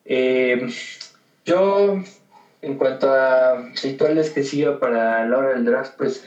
Eh, 0.06 0.66
yo, 1.44 2.02
en 2.62 2.76
cuanto 2.76 3.10
a 3.10 3.64
rituales 3.82 4.30
que 4.30 4.42
siga 4.42 4.78
para 4.78 5.24
la 5.24 5.38
hora 5.38 5.54
del 5.54 5.64
draft, 5.64 5.92
pues 5.96 6.24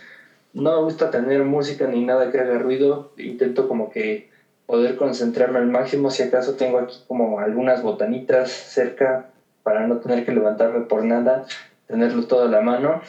no 0.53 0.71
me 0.77 0.83
gusta 0.83 1.09
tener 1.09 1.43
música 1.43 1.87
ni 1.87 2.03
nada 2.03 2.29
que 2.29 2.39
haga 2.39 2.57
ruido. 2.57 3.11
Intento 3.17 3.67
como 3.67 3.89
que 3.89 4.27
poder 4.65 4.95
concentrarme 4.95 5.59
al 5.59 5.67
máximo. 5.67 6.09
Si 6.09 6.23
acaso 6.23 6.53
tengo 6.53 6.77
aquí 6.77 6.97
como 7.07 7.39
algunas 7.39 7.81
botanitas 7.81 8.49
cerca 8.49 9.27
para 9.63 9.85
no 9.85 9.97
tener 9.97 10.25
que 10.25 10.31
levantarme 10.31 10.81
por 10.81 11.03
nada, 11.03 11.45
tenerlo 11.87 12.23
todo 12.23 12.43
a 12.43 12.47
la 12.47 12.61
mano 12.61 13.01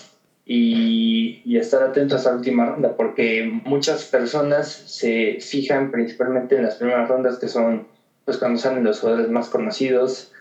y, 0.45 1.57
estar 1.57 1.83
atentos 1.83 2.27
a 2.27 2.31
la 2.31 2.37
última 2.37 2.65
ronda, 2.65 2.95
porque 2.97 3.49
muchas 3.65 4.05
personas 4.07 4.69
se 4.69 5.39
fijan 5.41 5.91
principalmente 5.91 6.57
en 6.57 6.63
las 6.63 6.77
primeras 6.77 7.09
rondas, 7.09 7.39
que 7.39 7.49
son 7.49 7.85
pues 8.25 8.37
cuando 8.37 8.59
salen 8.59 8.85
los 8.85 9.01
jugadores 9.01 9.29
más 9.29 9.49
conocidos, 9.49 10.33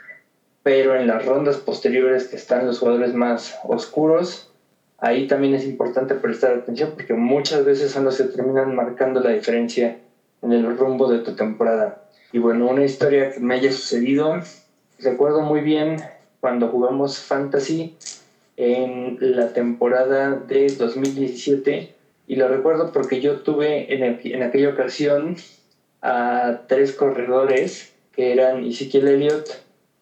pero 0.63 0.95
en 0.95 1.07
las 1.07 1.25
rondas 1.25 1.57
posteriores 1.57 2.27
que 2.27 2.35
están 2.35 2.67
los 2.67 2.79
jugadores 2.79 3.13
más 3.13 3.59
oscuros, 3.63 4.51
ahí 4.99 5.27
también 5.27 5.55
es 5.55 5.65
importante 5.65 6.15
prestar 6.15 6.53
atención 6.53 6.91
porque 6.93 7.13
muchas 7.13 7.65
veces 7.65 7.91
son 7.91 8.05
los 8.05 8.17
que 8.17 8.25
terminan 8.25 8.75
marcando 8.75 9.19
la 9.19 9.31
diferencia 9.31 9.97
en 10.41 10.51
el 10.51 10.77
rumbo 10.77 11.11
de 11.11 11.19
tu 11.19 11.35
temporada. 11.35 12.03
Y 12.31 12.39
bueno, 12.39 12.67
una 12.67 12.85
historia 12.85 13.31
que 13.31 13.39
me 13.39 13.55
haya 13.55 13.71
sucedido, 13.71 14.41
recuerdo 14.99 15.41
muy 15.41 15.61
bien 15.61 15.97
cuando 16.39 16.69
jugamos 16.69 17.19
Fantasy, 17.19 17.95
en 18.57 19.17
la 19.19 19.53
temporada 19.53 20.35
de 20.35 20.67
2017 20.67 21.95
y 22.27 22.35
lo 22.35 22.47
recuerdo 22.47 22.91
porque 22.91 23.19
yo 23.19 23.39
tuve 23.39 23.93
en, 23.93 24.19
en 24.23 24.43
aquella 24.43 24.69
ocasión 24.69 25.35
a 26.03 26.61
tres 26.67 26.93
corredores 26.93 27.93
que 28.15 28.33
eran 28.33 28.63
Ezekiel 28.63 29.07
Elliott, 29.07 29.49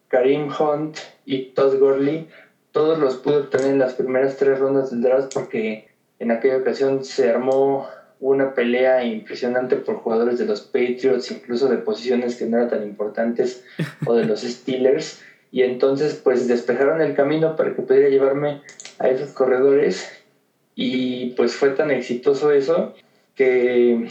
Karim 0.09 0.49
Hunt 0.49 0.97
y 1.25 1.51
Todd 1.51 1.79
Gurley. 1.79 2.27
Todos 2.71 2.99
los 2.99 3.15
pude 3.15 3.37
obtener 3.37 3.67
en 3.67 3.79
las 3.79 3.93
primeras 3.93 4.37
tres 4.37 4.59
rondas 4.59 4.91
del 4.91 5.01
draft 5.01 5.33
porque 5.33 5.87
en 6.19 6.31
aquella 6.31 6.57
ocasión 6.57 7.03
se 7.05 7.29
armó 7.29 7.87
una 8.19 8.53
pelea 8.53 9.03
impresionante 9.05 9.77
por 9.77 9.95
jugadores 9.95 10.37
de 10.37 10.45
los 10.45 10.61
Patriots, 10.61 11.31
incluso 11.31 11.69
de 11.69 11.77
posiciones 11.77 12.35
que 12.35 12.45
no 12.45 12.57
eran 12.57 12.69
tan 12.69 12.83
importantes, 12.83 13.63
o 14.05 14.13
de 14.13 14.25
los 14.25 14.41
Steelers 14.41 15.21
y 15.51 15.63
entonces 15.63 16.19
pues 16.23 16.47
despejaron 16.47 17.01
el 17.01 17.15
camino 17.15 17.55
para 17.55 17.73
que 17.73 17.81
pudiera 17.81 18.09
llevarme 18.09 18.61
a 18.99 19.09
esos 19.09 19.31
corredores 19.31 20.09
y 20.75 21.31
pues 21.31 21.55
fue 21.55 21.71
tan 21.71 21.91
exitoso 21.91 22.51
eso 22.51 22.93
que 23.35 24.09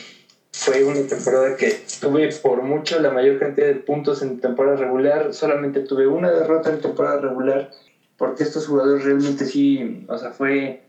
fue 0.58 0.82
una 0.82 1.00
temporada 1.06 1.56
que 1.56 1.72
tuve 2.00 2.28
por 2.42 2.62
mucho 2.62 2.98
la 2.98 3.12
mayor 3.12 3.38
cantidad 3.38 3.68
de 3.68 3.76
puntos 3.76 4.22
en 4.22 4.40
temporada 4.40 4.76
regular, 4.76 5.32
solamente 5.32 5.80
tuve 5.80 6.08
una 6.08 6.32
derrota 6.32 6.70
en 6.70 6.80
temporada 6.80 7.20
regular 7.20 7.70
porque 8.16 8.42
estos 8.42 8.66
jugadores 8.66 9.04
realmente 9.04 9.44
sí, 9.44 10.04
o 10.08 10.18
sea, 10.18 10.32
fue 10.32 10.82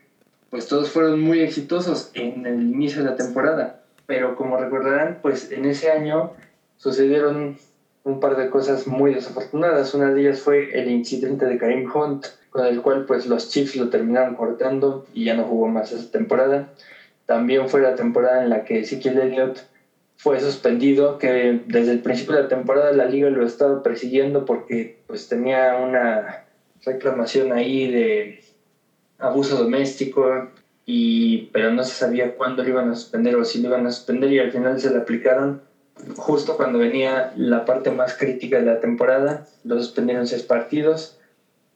pues 0.49 0.67
todos 0.67 0.89
fueron 0.89 1.21
muy 1.21 1.41
exitosos 1.41 2.09
en 2.15 2.47
el 2.47 2.63
inicio 2.63 3.03
de 3.03 3.11
la 3.11 3.15
temporada, 3.15 3.83
pero 4.07 4.35
como 4.35 4.57
recordarán, 4.57 5.19
pues 5.21 5.51
en 5.51 5.65
ese 5.65 5.91
año 5.91 6.33
sucedieron 6.77 7.55
un 8.03 8.19
par 8.19 8.37
de 8.37 8.49
cosas 8.49 8.87
muy 8.87 9.13
desafortunadas. 9.13 9.93
Una 9.93 10.11
de 10.11 10.21
ellas 10.21 10.39
fue 10.39 10.79
el 10.79 10.89
incidente 10.89 11.45
de 11.45 11.59
Karim 11.59 11.87
Hunt, 11.93 12.25
con 12.49 12.65
el 12.65 12.81
cual 12.81 13.05
pues 13.05 13.27
los 13.27 13.49
Chiefs 13.49 13.75
lo 13.75 13.89
terminaron 13.89 14.35
cortando 14.35 15.05
y 15.13 15.25
ya 15.25 15.35
no 15.35 15.43
jugó 15.43 15.67
más 15.67 15.91
esa 15.91 16.09
temporada. 16.09 16.69
También 17.29 17.69
fue 17.69 17.81
la 17.81 17.93
temporada 17.93 18.41
en 18.41 18.49
la 18.49 18.63
que 18.63 18.79
Ezekiel 18.79 19.19
Elliott 19.19 19.59
fue 20.17 20.39
suspendido, 20.39 21.19
que 21.19 21.59
desde 21.67 21.91
el 21.91 22.01
principio 22.01 22.35
de 22.35 22.41
la 22.41 22.47
temporada 22.47 22.91
la 22.91 23.05
liga 23.05 23.29
lo 23.29 23.45
estaba 23.45 23.83
persiguiendo 23.83 24.45
porque 24.45 24.95
pues 25.05 25.27
tenía 25.27 25.75
una 25.75 26.43
reclamación 26.83 27.53
ahí 27.53 27.87
de 27.87 28.39
abuso 29.19 29.57
doméstico 29.57 30.47
y 30.87 31.43
pero 31.51 31.69
no 31.69 31.83
se 31.83 31.93
sabía 31.93 32.33
cuándo 32.33 32.63
lo 32.63 32.69
iban 32.69 32.89
a 32.89 32.95
suspender 32.95 33.35
o 33.35 33.45
si 33.45 33.61
lo 33.61 33.67
iban 33.67 33.85
a 33.85 33.91
suspender 33.91 34.31
y 34.31 34.39
al 34.39 34.49
final 34.49 34.79
se 34.79 34.89
le 34.89 34.97
aplicaron 34.97 35.59
justo 36.15 36.57
cuando 36.57 36.79
venía 36.79 37.29
la 37.35 37.63
parte 37.63 37.91
más 37.91 38.17
crítica 38.17 38.57
de 38.57 38.63
la 38.63 38.79
temporada, 38.79 39.43
lo 39.63 39.77
suspendieron 39.77 40.25
seis 40.25 40.41
partidos. 40.41 41.15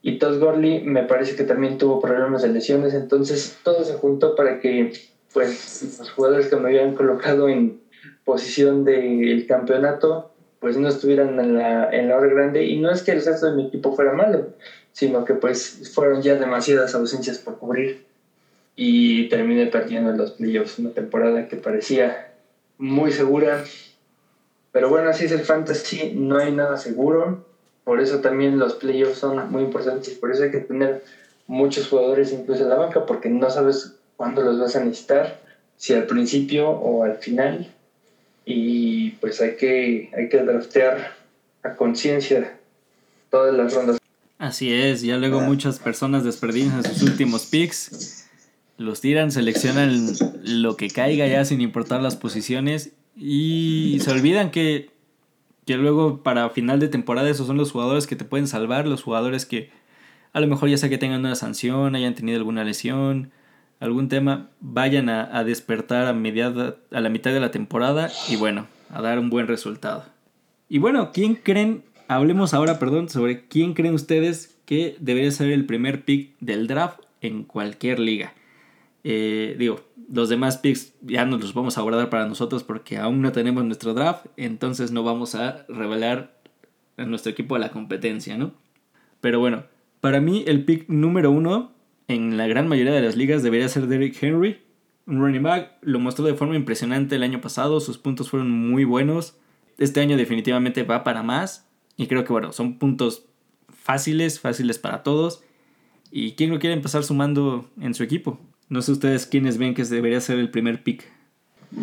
Y 0.02 0.18
Todd 0.18 0.40
Gurley 0.40 0.82
me 0.82 1.04
parece 1.04 1.36
que 1.36 1.44
también 1.44 1.78
tuvo 1.78 2.00
problemas 2.00 2.42
de 2.42 2.50
lesiones, 2.50 2.96
entonces 2.96 3.54
todo 3.64 3.84
se 3.84 3.94
juntó 3.94 4.34
para 4.34 4.58
que 4.58 4.90
pues, 5.34 5.98
los 6.00 6.12
jugadores 6.12 6.48
que 6.48 6.56
me 6.56 6.70
habían 6.70 6.94
colocado 6.94 7.50
en 7.50 7.80
posición 8.24 8.84
del 8.86 9.46
campeonato 9.48 10.30
pues 10.60 10.78
no 10.78 10.88
estuvieran 10.88 11.38
en 11.42 11.56
la, 11.56 11.90
en 11.92 12.08
la 12.08 12.16
hora 12.16 12.28
grande. 12.28 12.64
Y 12.64 12.78
no 12.80 12.90
es 12.90 13.04
que 13.04 13.12
el 13.12 13.26
resto 13.26 13.48
de 13.48 13.52
mi 13.58 13.66
equipo 13.66 13.94
fuera 13.94 14.14
malo, 14.14 14.48
sino 14.94 15.26
que 15.26 15.34
pues 15.34 15.92
fueron 15.94 16.22
ya 16.22 16.36
demasiadas 16.36 16.96
ausencias 16.96 17.38
por 17.38 17.58
cubrir. 17.58 18.06
y 18.76 19.28
terminé 19.30 19.68
perdiendo 19.68 20.12
en 20.12 20.18
los 20.18 20.32
playoffs 20.32 20.80
una 20.80 20.92
temporada 20.92 21.48
que 21.48 21.58
parecía 21.58 22.32
muy 22.78 23.12
segura. 23.12 23.64
Pero 24.72 24.90
bueno, 24.90 25.10
así 25.10 25.26
es 25.26 25.32
el 25.34 25.42
fantasy, 25.42 26.14
no 26.16 26.38
hay 26.38 26.52
nada 26.54 26.78
seguro. 26.78 27.46
Por 27.84 28.00
eso 28.00 28.20
también 28.20 28.58
los 28.58 28.76
playoffs 28.76 29.18
son 29.20 29.52
muy 29.52 29.64
importantes. 29.64 30.18
Por 30.18 30.32
eso 30.32 30.44
hay 30.44 30.52
que 30.52 30.60
tener 30.60 31.04
muchos 31.46 31.90
jugadores 31.90 32.32
incluso 32.32 32.64
en 32.64 32.70
la 32.70 32.76
banca 32.76 33.06
porque 33.06 33.30
no 33.30 33.50
sabes 33.50 33.98
cuándo 34.24 34.42
los 34.42 34.58
vas 34.58 34.74
a 34.78 34.84
necesitar, 34.86 35.42
si 35.76 35.94
al 35.94 36.06
principio 36.06 36.70
o 36.70 37.04
al 37.04 37.18
final. 37.18 37.70
Y 38.46 39.12
pues 39.20 39.42
hay 39.42 39.58
que, 39.58 40.10
hay 40.18 40.30
que 40.30 40.38
draftear 40.38 41.14
a 41.62 41.76
conciencia 41.76 42.58
todas 43.30 43.54
las 43.54 43.74
rondas. 43.74 43.98
Así 44.38 44.74
es, 44.74 45.02
ya 45.02 45.18
luego 45.18 45.42
ah. 45.42 45.44
muchas 45.44 45.80
personas 45.80 46.24
desperdician 46.24 46.86
sus 46.86 47.04
últimos 47.04 47.48
picks, 47.48 48.30
los 48.78 49.02
tiran, 49.02 49.30
seleccionan 49.30 50.08
lo 50.42 50.78
que 50.78 50.90
caiga 50.90 51.28
ya 51.28 51.44
sin 51.44 51.60
importar 51.60 52.02
las 52.02 52.16
posiciones 52.16 52.92
y 53.18 54.00
se 54.02 54.10
olvidan 54.10 54.52
que, 54.52 54.90
que 55.66 55.76
luego 55.76 56.24
para 56.24 56.50
final 56.50 56.80
de 56.80 56.88
temporada 56.88 57.30
esos 57.30 57.48
son 57.48 57.58
los 57.58 57.74
jugadores 57.74 58.08
que 58.08 58.16
te 58.16 58.24
pueden 58.24 58.48
salvar, 58.48 58.88
los 58.88 59.04
jugadores 59.04 59.46
que 59.46 59.70
a 60.32 60.40
lo 60.40 60.48
mejor 60.48 60.70
ya 60.70 60.78
sea 60.78 60.88
que 60.88 60.98
tengan 60.98 61.20
una 61.20 61.36
sanción, 61.36 61.96
hayan 61.96 62.16
tenido 62.16 62.38
alguna 62.38 62.64
lesión, 62.64 63.32
algún 63.84 64.10
tema, 64.10 64.50
vayan 64.60 65.10
a, 65.10 65.44
despertar 65.44 66.06
a, 66.06 66.10
a 66.12 67.02
la 67.02 67.10
mitad 67.10 67.32
de 67.32 67.40
la 67.40 67.52
temporada 67.52 68.10
y 68.30 68.36
bueno, 68.36 68.68
a 68.90 69.02
dar 69.02 69.20
un 69.20 69.30
buen 69.30 69.48
resultado. 69.48 70.06
Y 70.70 70.80
bueno, 70.80 71.12
¿quién 71.12 71.36
creen 71.36 71.84
hablemos 72.08 72.54
ahora, 72.54 72.80
perdón, 72.80 73.10
sobre 73.10 73.48
quién 73.48 73.74
creen 73.74 73.94
ustedes 73.94 74.58
que 74.66 74.96
debería 75.00 75.32
ser 75.32 75.52
el 75.52 75.66
primer 75.66 76.04
pick 76.06 76.36
del 76.40 76.68
draft 76.68 77.00
en 77.22 77.44
cualquier 77.44 78.00
liga. 78.00 78.34
Eh, 79.04 79.56
digo, 79.58 79.82
los 80.12 80.30
demás 80.30 80.58
picks 80.58 80.94
ya 81.02 81.26
nos 81.26 81.42
los 81.42 81.54
vamos 81.54 81.78
a 81.78 81.82
guardar 81.82 82.10
para 82.10 82.28
nosotros 82.28 82.64
porque 82.64 82.98
aún 82.98 83.22
no 83.22 83.32
tenemos 83.32 83.64
nuestro 83.66 83.94
draft, 83.94 84.26
entonces 84.38 84.92
no 84.92 85.04
vamos 85.04 85.36
a 85.36 85.66
revelar 85.68 86.38
a 86.98 87.06
nuestro 87.06 87.32
equipo 87.32 87.56
a 87.56 87.60
la 87.60 87.72
competencia, 87.72 88.38
¿no? 88.38 88.54
Pero 89.20 89.40
bueno, 89.40 89.64
para 90.00 90.22
mí 90.22 90.44
el 90.48 90.64
pick 90.64 90.88
número 90.90 91.32
uno 91.32 91.73
en 92.08 92.38
la 92.38 92.48
gran 92.48 92.68
mayoría 92.68 92.94
de 92.94 93.02
las 93.02 93.16
ligas 93.16 93.44
debería 93.44 93.70
ser 93.70 93.88
Derrick 93.88 94.22
Henry. 94.22 94.62
Un 95.06 95.20
running 95.20 95.44
back 95.44 95.78
lo 95.82 96.00
mostró 96.00 96.26
de 96.26 96.34
forma 96.34 96.56
impresionante 96.56 97.16
el 97.16 97.24
año 97.24 97.42
pasado, 97.42 97.80
sus 97.80 97.98
puntos 97.98 98.30
fueron 98.30 98.52
muy 98.52 98.84
buenos. 98.84 99.38
Este 99.78 100.00
año 100.00 100.18
definitivamente 100.18 100.84
va 100.84 101.04
para 101.04 101.24
más. 101.24 101.68
Y 101.98 102.08
creo 102.08 102.24
que 102.24 102.32
bueno, 102.32 102.52
son 102.52 102.80
puntos 102.80 103.26
fáciles, 103.70 104.40
fáciles 104.40 104.80
para 104.80 105.04
todos. 105.04 105.44
¿Y 106.12 106.34
quién 106.34 106.52
lo 106.52 106.60
quiere 106.60 106.76
empezar 106.76 107.04
sumando 107.04 107.70
en 107.82 107.94
su 107.94 108.04
equipo? 108.04 108.40
No 108.70 108.82
sé 108.82 108.92
ustedes 108.92 109.26
quiénes 109.26 109.58
ven 109.58 109.74
que 109.74 109.84
debería 109.84 110.22
ser 110.22 110.40
el 110.40 110.50
primer 110.50 110.84
pick. 110.84 111.04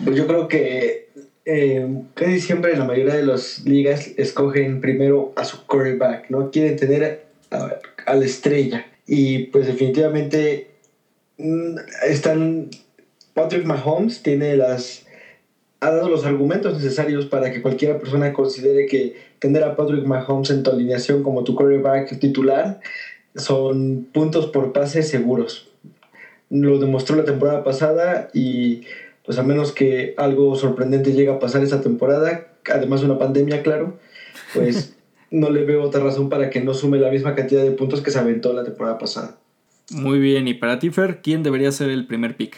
Pues 0.05 0.17
yo 0.17 0.27
creo 0.27 0.49
que 0.49 1.11
eh, 1.45 2.03
casi 2.15 2.41
siempre 2.41 2.77
la 2.77 2.85
mayoría 2.85 3.15
de 3.15 3.25
las 3.25 3.65
ligas 3.65 4.09
escogen 4.17 4.81
primero 4.81 5.33
a 5.37 5.45
su 5.45 5.67
quarterback, 5.67 6.31
¿no? 6.31 6.51
Quieren 6.51 6.77
tener 6.77 7.27
a 7.51 8.15
la 8.15 8.25
estrella. 8.25 8.87
Y 9.07 9.45
pues 9.47 9.67
definitivamente 9.67 10.71
mm, 11.39 11.77
están... 12.09 12.71
Patrick 13.35 13.65
Mahomes 13.65 14.23
tiene 14.23 14.57
las 14.57 15.07
ha 15.81 15.91
dado 15.91 16.11
los 16.11 16.27
argumentos 16.27 16.75
necesarios 16.75 17.27
para 17.27 17.51
que 17.51 17.63
cualquiera 17.63 17.99
persona 17.99 18.33
considere 18.33 18.87
que 18.87 19.17
tener 19.39 19.65
a 19.65 19.77
Patrick 19.77 20.05
Mahomes 20.05 20.51
en 20.51 20.63
tu 20.63 20.71
alineación 20.71 21.23
como 21.23 21.43
tu 21.43 21.55
quarterback 21.55 22.19
titular 22.19 22.81
son 23.35 24.07
puntos 24.13 24.47
por 24.47 24.73
pase 24.73 25.03
seguros. 25.03 25.69
Lo 26.51 26.79
demostró 26.79 27.17
la 27.17 27.25
temporada 27.25 27.65
pasada 27.65 28.29
y 28.35 28.83
pues 29.25 29.39
a 29.39 29.43
menos 29.43 29.73
que 29.73 30.15
algo 30.19 30.55
sorprendente 30.57 31.13
llegue 31.13 31.31
a 31.31 31.39
pasar 31.39 31.63
esa 31.63 31.81
temporada, 31.81 32.49
además 32.71 33.01
de 33.01 33.07
una 33.07 33.19
pandemia, 33.19 33.63
claro, 33.63 33.99
pues 34.53 34.97
no 35.31 35.51
le 35.51 35.65
veo 35.65 35.83
otra 35.83 36.03
razón 36.03 36.29
para 36.29 36.51
que 36.51 36.61
no 36.61 36.75
sume 36.75 36.99
la 36.99 37.11
misma 37.11 37.35
cantidad 37.35 37.63
de 37.63 37.71
puntos 37.73 38.01
que 38.01 38.11
se 38.11 38.19
aventó 38.19 38.53
la 38.53 38.65
temporada 38.65 38.99
pasada. 38.99 39.39
Muy 39.91 40.19
bien, 40.19 40.47
y 40.49 40.55
para 40.55 40.79
ti, 40.79 40.91
Fer, 40.91 41.21
¿quién 41.23 41.43
debería 41.43 41.73
ser 41.73 41.91
el 41.91 42.07
primer 42.07 42.37
pick? 42.37 42.57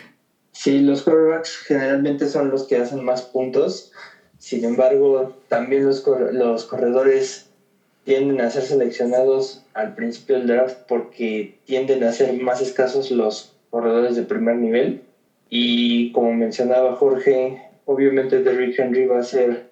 Sí, 0.52 0.80
los 0.80 1.02
quarterbacks 1.02 1.56
generalmente 1.56 2.28
son 2.28 2.50
los 2.50 2.64
que 2.64 2.76
hacen 2.76 3.04
más 3.04 3.22
puntos. 3.22 3.92
Sin 4.38 4.64
embargo, 4.64 5.34
también 5.48 5.86
los, 5.86 6.04
los 6.32 6.64
corredores 6.64 7.48
tienden 8.04 8.40
a 8.40 8.50
ser 8.50 8.64
seleccionados 8.64 9.64
al 9.74 9.94
principio 9.94 10.36
del 10.36 10.48
draft 10.48 10.78
porque 10.88 11.58
tienden 11.64 12.04
a 12.04 12.12
ser 12.12 12.34
más 12.42 12.60
escasos 12.60 13.10
los 13.10 13.54
corredores 13.70 14.16
de 14.16 14.22
primer 14.22 14.56
nivel. 14.56 15.02
Y 15.48 16.12
como 16.12 16.32
mencionaba 16.34 16.96
Jorge, 16.96 17.62
obviamente 17.86 18.42
Derrick 18.42 18.78
Henry 18.78 19.06
va 19.06 19.20
a 19.20 19.24
ser, 19.24 19.70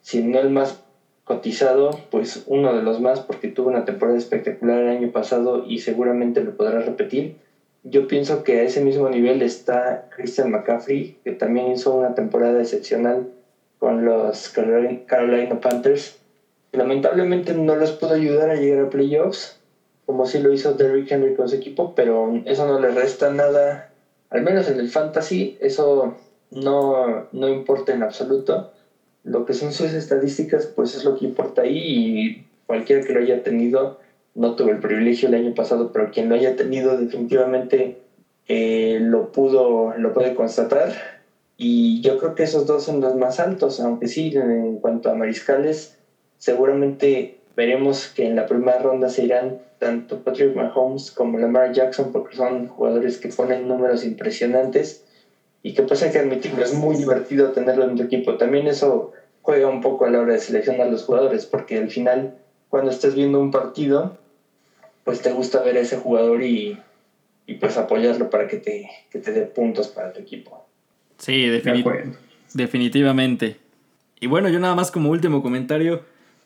si 0.00 0.22
no 0.22 0.40
el 0.40 0.50
más 0.50 0.80
cotizado, 1.28 1.96
pues 2.10 2.42
uno 2.46 2.74
de 2.74 2.82
los 2.82 3.00
más 3.00 3.20
porque 3.20 3.46
tuvo 3.46 3.68
una 3.68 3.84
temporada 3.84 4.18
espectacular 4.18 4.80
el 4.80 4.88
año 4.88 5.12
pasado 5.12 5.64
y 5.64 5.78
seguramente 5.78 6.42
lo 6.42 6.56
podrá 6.56 6.80
repetir 6.80 7.36
yo 7.84 8.06
pienso 8.08 8.42
que 8.42 8.60
a 8.60 8.62
ese 8.62 8.80
mismo 8.80 9.08
nivel 9.08 9.42
está 9.42 10.08
Christian 10.14 10.50
McCaffrey, 10.50 11.16
que 11.24 11.32
también 11.32 11.70
hizo 11.70 11.92
una 11.92 12.14
temporada 12.14 12.60
excepcional 12.60 13.28
con 13.78 14.04
los 14.04 14.48
Carolina 14.50 15.60
Panthers. 15.60 16.18
Lamentablemente 16.72 17.54
no 17.54 17.76
los 17.76 17.92
pudo 17.92 18.14
ayudar 18.14 18.50
a 18.50 18.56
llegar 18.56 18.86
a 18.86 18.90
playoffs, 18.90 19.58
como 20.06 20.26
sí 20.26 20.38
lo 20.38 20.52
hizo 20.52 20.74
Derrick 20.74 21.10
Henry 21.10 21.34
con 21.34 21.48
su 21.48 21.54
equipo, 21.54 21.92
pero 21.94 22.40
eso 22.44 22.66
no 22.66 22.78
le 22.78 22.90
resta 22.90 23.30
nada, 23.30 23.90
al 24.30 24.42
menos 24.42 24.68
en 24.68 24.80
el 24.80 24.88
fantasy, 24.88 25.56
eso 25.60 26.14
no, 26.50 27.26
no 27.32 27.48
importa 27.48 27.92
en 27.92 28.02
absoluto. 28.02 28.70
Lo 29.28 29.44
que 29.44 29.54
son 29.54 29.72
sus 29.72 29.92
estadísticas, 29.92 30.66
pues 30.66 30.94
es 30.94 31.04
lo 31.04 31.14
que 31.14 31.24
importa 31.26 31.62
ahí 31.62 31.78
y 31.78 32.42
cualquiera 32.66 33.02
que 33.02 33.12
lo 33.12 33.20
haya 33.20 33.42
tenido 33.42 33.96
no 34.34 34.54
tuve 34.54 34.72
el 34.72 34.78
privilegio 34.78 35.28
el 35.28 35.34
año 35.34 35.52
pasado, 35.52 35.90
pero 35.92 36.10
quien 36.10 36.28
lo 36.28 36.34
haya 36.34 36.54
tenido 36.54 36.96
definitivamente 36.96 37.96
eh, 38.46 38.98
lo, 39.00 39.26
pudo, 39.26 39.92
lo 39.96 40.12
puede 40.12 40.32
constatar. 40.32 40.92
Y 41.56 42.00
yo 42.00 42.16
creo 42.16 42.34
que 42.34 42.44
esos 42.44 42.64
dos 42.64 42.84
son 42.84 43.00
los 43.00 43.14
más 43.14 43.40
altos, 43.40 43.80
aunque 43.80 44.06
sí, 44.06 44.30
en 44.32 44.76
cuanto 44.76 45.10
a 45.10 45.14
mariscales, 45.14 45.92
seguramente 46.38 47.34
veremos 47.56 48.08
que 48.08 48.26
en 48.26 48.36
la 48.36 48.46
primera 48.46 48.78
ronda 48.78 49.08
se 49.08 49.24
irán 49.24 49.56
tanto 49.78 50.18
Patrick 50.18 50.54
Mahomes 50.54 51.10
como 51.10 51.36
Lamar 51.36 51.72
Jackson, 51.72 52.10
porque 52.10 52.36
son 52.36 52.66
jugadores 52.66 53.18
que 53.18 53.28
ponen 53.28 53.66
números 53.66 54.04
impresionantes 54.04 55.00
y 55.68 55.74
que 55.74 55.82
pasa 55.82 56.10
que 56.10 56.18
admitirlo, 56.18 56.64
es 56.64 56.72
muy 56.72 56.96
divertido 56.96 57.50
tenerlo 57.50 57.84
en 57.84 57.94
tu 57.94 58.02
equipo. 58.02 58.38
También 58.38 58.68
eso 58.68 59.12
juega 59.42 59.68
un 59.68 59.82
poco 59.82 60.06
a 60.06 60.10
la 60.10 60.20
hora 60.20 60.32
de 60.32 60.38
seleccionar 60.38 60.86
a 60.86 60.90
los 60.90 61.04
jugadores, 61.04 61.44
porque 61.44 61.76
al 61.76 61.90
final, 61.90 62.38
cuando 62.70 62.90
estés 62.90 63.14
viendo 63.14 63.38
un 63.38 63.50
partido, 63.50 64.16
pues 65.04 65.20
te 65.20 65.30
gusta 65.30 65.62
ver 65.62 65.76
a 65.76 65.80
ese 65.80 65.98
jugador 65.98 66.42
y, 66.42 66.78
pues 67.60 67.76
apoyarlo 67.76 68.30
para 68.30 68.48
que 68.48 68.56
te, 68.56 68.88
te 69.10 69.30
dé 69.30 69.42
puntos 69.42 69.88
para 69.88 70.14
tu 70.14 70.20
equipo. 70.20 70.66
Sí, 71.18 71.46
definitivamente. 72.54 73.58
Y 74.20 74.26
bueno, 74.26 74.48
yo 74.48 74.60
nada 74.60 74.74
más 74.74 74.90
como 74.90 75.10
último 75.10 75.42
comentario 75.42 76.02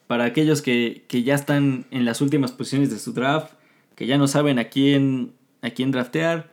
para 0.08 0.24
aquellos 0.24 0.62
que, 0.62 1.04
ya 1.08 1.36
están 1.36 1.86
en 1.92 2.04
las 2.04 2.20
últimas 2.20 2.50
posiciones 2.50 2.90
de 2.90 2.98
su 2.98 3.12
draft, 3.12 3.52
que 3.94 4.06
ya 4.06 4.18
no 4.18 4.26
saben 4.26 4.58
a 4.58 4.64
quién, 4.64 5.30
a 5.60 5.70
quién 5.70 5.92
draftear. 5.92 6.51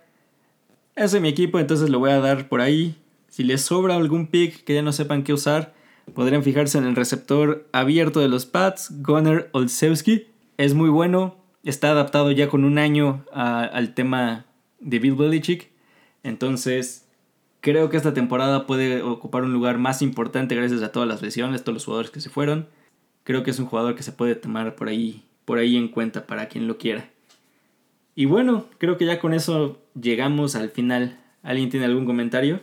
Ese 1.00 1.16
es 1.16 1.22
mi 1.22 1.30
equipo, 1.30 1.60
entonces 1.60 1.90
lo 1.90 2.00
voy 2.00 2.12
a 2.12 2.20
dar 2.20 2.50
por 2.50 2.60
ahí. 2.60 2.98
Si 3.30 3.46
les 3.46 3.62
sobra 3.62 3.96
algún 3.96 4.28
pick 4.28 4.66
que 4.66 4.74
ya 4.74 4.82
no 4.82 4.92
sepan 4.92 5.24
qué 5.24 5.32
usar, 5.32 5.74
podrían 6.14 6.44
fijarse 6.44 6.78
en 6.78 6.84
el 6.84 6.98
receptor 6.98 7.70
abierto 7.72 8.20
de 8.20 8.28
los 8.28 8.46
Pats, 8.46 9.02
Gunnar 9.02 9.48
Olszewski. 9.54 10.28
Es 10.58 10.74
muy 10.74 10.90
bueno, 10.90 11.38
está 11.64 11.92
adaptado 11.92 12.32
ya 12.32 12.50
con 12.50 12.66
un 12.66 12.78
año 12.78 13.24
al 13.32 13.94
tema 13.94 14.46
de 14.82 15.00
Bill 15.00 15.16
Belichick. 15.16 15.72
Entonces, 16.24 17.08
creo 17.62 17.90
que 17.90 17.96
esta 17.96 18.14
temporada 18.14 18.68
puede 18.68 19.02
ocupar 19.02 19.44
un 19.44 19.54
lugar 19.54 19.78
más 19.78 20.02
importante 20.02 20.54
gracias 20.54 20.84
a 20.84 20.92
todas 20.92 21.08
las 21.08 21.22
lesiones, 21.22 21.64
todos 21.64 21.76
los 21.76 21.86
jugadores 21.86 22.12
que 22.12 22.20
se 22.20 22.30
fueron. 22.30 22.68
Creo 23.24 23.44
que 23.44 23.52
es 23.52 23.60
un 23.60 23.68
jugador 23.68 23.96
que 23.96 24.04
se 24.04 24.12
puede 24.12 24.36
tomar 24.36 24.76
por 24.76 24.90
ahí, 24.90 25.24
por 25.46 25.60
ahí 25.60 25.78
en 25.78 25.88
cuenta 25.88 26.28
para 26.28 26.50
quien 26.50 26.68
lo 26.68 26.78
quiera. 26.78 27.10
Y 28.20 28.26
bueno, 28.26 28.66
creo 28.80 28.98
que 28.98 29.06
ya 29.06 29.18
con 29.18 29.34
eso 29.34 29.78
llegamos 29.98 30.58
al 30.58 30.72
final. 30.72 31.18
¿Alguien 31.42 31.70
tiene 31.70 31.86
algún 31.86 32.06
comentario? 32.06 32.60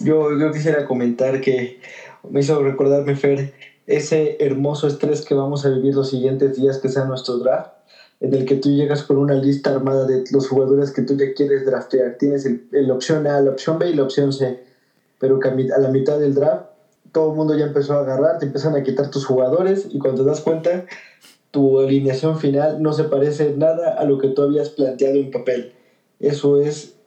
Yo, 0.00 0.38
yo 0.38 0.52
quisiera 0.52 0.84
comentar 0.84 1.40
que 1.40 1.80
me 2.28 2.40
hizo 2.40 2.62
recordarme, 2.62 3.16
Fer, 3.16 3.54
ese 3.86 4.36
hermoso 4.38 4.86
estrés 4.86 5.24
que 5.24 5.32
vamos 5.32 5.64
a 5.64 5.70
vivir 5.70 5.94
los 5.94 6.10
siguientes 6.10 6.58
días 6.58 6.76
que 6.76 6.90
sea 6.90 7.06
nuestro 7.06 7.38
draft 7.38 7.70
en 8.20 8.34
el 8.34 8.44
que 8.44 8.56
tú 8.56 8.68
llegas 8.68 9.02
con 9.02 9.16
una 9.16 9.32
lista 9.36 9.70
armada 9.70 10.06
de 10.06 10.24
los 10.30 10.46
jugadores 10.46 10.90
que 10.90 11.00
tú 11.00 11.16
ya 11.16 11.32
quieres 11.32 11.64
draftear. 11.64 12.18
Tienes 12.18 12.44
el, 12.44 12.68
la 12.70 12.92
opción 12.92 13.26
A, 13.26 13.40
la 13.40 13.52
opción 13.52 13.78
B 13.78 13.88
y 13.88 13.94
la 13.94 14.02
opción 14.02 14.30
C. 14.30 14.62
Pero 15.18 15.40
que 15.40 15.48
a 15.48 15.78
la 15.78 15.88
mitad 15.88 16.18
del 16.18 16.34
draft 16.34 16.66
todo 17.12 17.30
el 17.30 17.36
mundo 17.38 17.56
ya 17.56 17.64
empezó 17.64 17.94
a 17.94 18.00
agarrar, 18.00 18.40
te 18.40 18.44
empiezan 18.44 18.76
a 18.76 18.82
quitar 18.82 19.10
tus 19.10 19.24
jugadores 19.24 19.88
y 19.90 19.98
cuando 19.98 20.22
te 20.22 20.28
das 20.28 20.42
cuenta, 20.42 20.84
tu 21.56 21.80
alineación 21.80 22.38
final 22.38 22.82
no 22.82 22.92
se 22.92 23.04
parece 23.04 23.54
nada 23.56 23.94
a 23.94 24.04
lo 24.04 24.18
que 24.18 24.28
tú 24.28 24.42
habías 24.42 24.68
planteado 24.68 25.16
en 25.16 25.30
papel. 25.30 25.72
Eso 26.20 26.60
es 26.60 26.98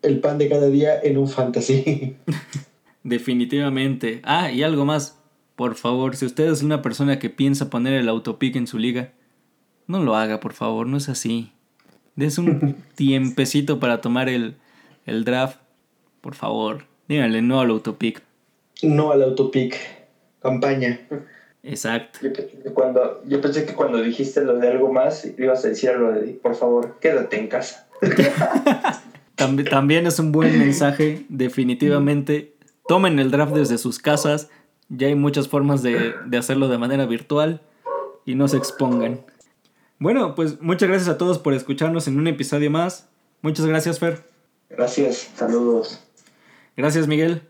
el 0.00 0.20
pan 0.20 0.38
de 0.38 0.48
cada 0.48 0.68
día 0.68 0.98
en 0.98 1.18
un 1.18 1.28
fantasy. 1.28 2.16
Definitivamente. 3.04 4.22
Ah, 4.24 4.50
y 4.50 4.62
algo 4.62 4.86
más. 4.86 5.20
Por 5.56 5.74
favor, 5.74 6.16
si 6.16 6.24
usted 6.24 6.50
es 6.50 6.62
una 6.62 6.80
persona 6.80 7.18
que 7.18 7.28
piensa 7.28 7.68
poner 7.68 7.92
el 7.92 8.08
autopic 8.08 8.56
en 8.56 8.66
su 8.66 8.78
liga, 8.78 9.12
no 9.86 10.02
lo 10.02 10.16
haga, 10.16 10.40
por 10.40 10.54
favor, 10.54 10.86
no 10.86 10.96
es 10.96 11.10
así. 11.10 11.52
Des 12.16 12.38
un 12.38 12.76
tiempecito 12.94 13.78
para 13.78 14.00
tomar 14.00 14.30
el, 14.30 14.54
el 15.04 15.24
draft. 15.24 15.58
Por 16.22 16.34
favor, 16.34 16.86
díganle 17.08 17.42
no 17.42 17.60
al 17.60 17.68
autopic. 17.68 18.22
No 18.82 19.12
al 19.12 19.22
autopic. 19.22 19.76
Campaña. 20.40 20.98
Exacto. 21.62 22.20
Yo 22.22 22.32
pensé, 22.32 22.58
que 22.62 22.70
cuando, 22.72 23.22
yo 23.26 23.40
pensé 23.40 23.66
que 23.66 23.74
cuando 23.74 24.00
dijiste 24.00 24.42
lo 24.42 24.56
de 24.58 24.68
algo 24.68 24.92
más, 24.92 25.26
ibas 25.38 25.64
a 25.64 25.68
decir 25.68 25.90
algo 25.90 26.12
de, 26.12 26.32
por 26.34 26.54
favor, 26.54 26.98
quédate 27.00 27.38
en 27.38 27.48
casa. 27.48 27.88
Tambi- 29.36 29.68
También 29.68 30.06
es 30.06 30.18
un 30.18 30.32
buen 30.32 30.58
mensaje, 30.58 31.26
definitivamente. 31.28 32.54
Tomen 32.86 33.18
el 33.18 33.30
draft 33.30 33.52
desde 33.54 33.78
sus 33.78 33.98
casas. 33.98 34.48
Ya 34.88 35.08
hay 35.08 35.14
muchas 35.14 35.48
formas 35.48 35.82
de, 35.82 36.14
de 36.26 36.38
hacerlo 36.38 36.68
de 36.68 36.78
manera 36.78 37.06
virtual. 37.06 37.60
Y 38.24 38.34
no 38.34 38.46
se 38.48 38.56
expongan. 38.56 39.20
Bueno, 39.98 40.34
pues 40.34 40.60
muchas 40.60 40.88
gracias 40.88 41.08
a 41.08 41.18
todos 41.18 41.38
por 41.38 41.54
escucharnos 41.54 42.06
en 42.08 42.18
un 42.18 42.26
episodio 42.28 42.70
más. 42.70 43.08
Muchas 43.42 43.66
gracias, 43.66 43.98
Fer. 43.98 44.22
Gracias, 44.70 45.30
saludos. 45.34 46.00
Gracias, 46.76 47.06
Miguel. 47.08 47.42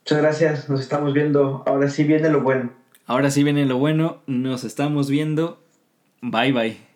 Muchas 0.00 0.18
gracias. 0.18 0.68
Nos 0.68 0.80
estamos 0.80 1.12
viendo. 1.14 1.62
Ahora 1.66 1.88
sí 1.88 2.04
viene 2.04 2.30
lo 2.30 2.40
bueno. 2.42 2.70
Ahora 3.08 3.30
sí 3.30 3.42
viene 3.42 3.64
lo 3.64 3.78
bueno. 3.78 4.18
Nos 4.26 4.64
estamos 4.64 5.08
viendo. 5.08 5.58
Bye 6.20 6.52
bye. 6.52 6.87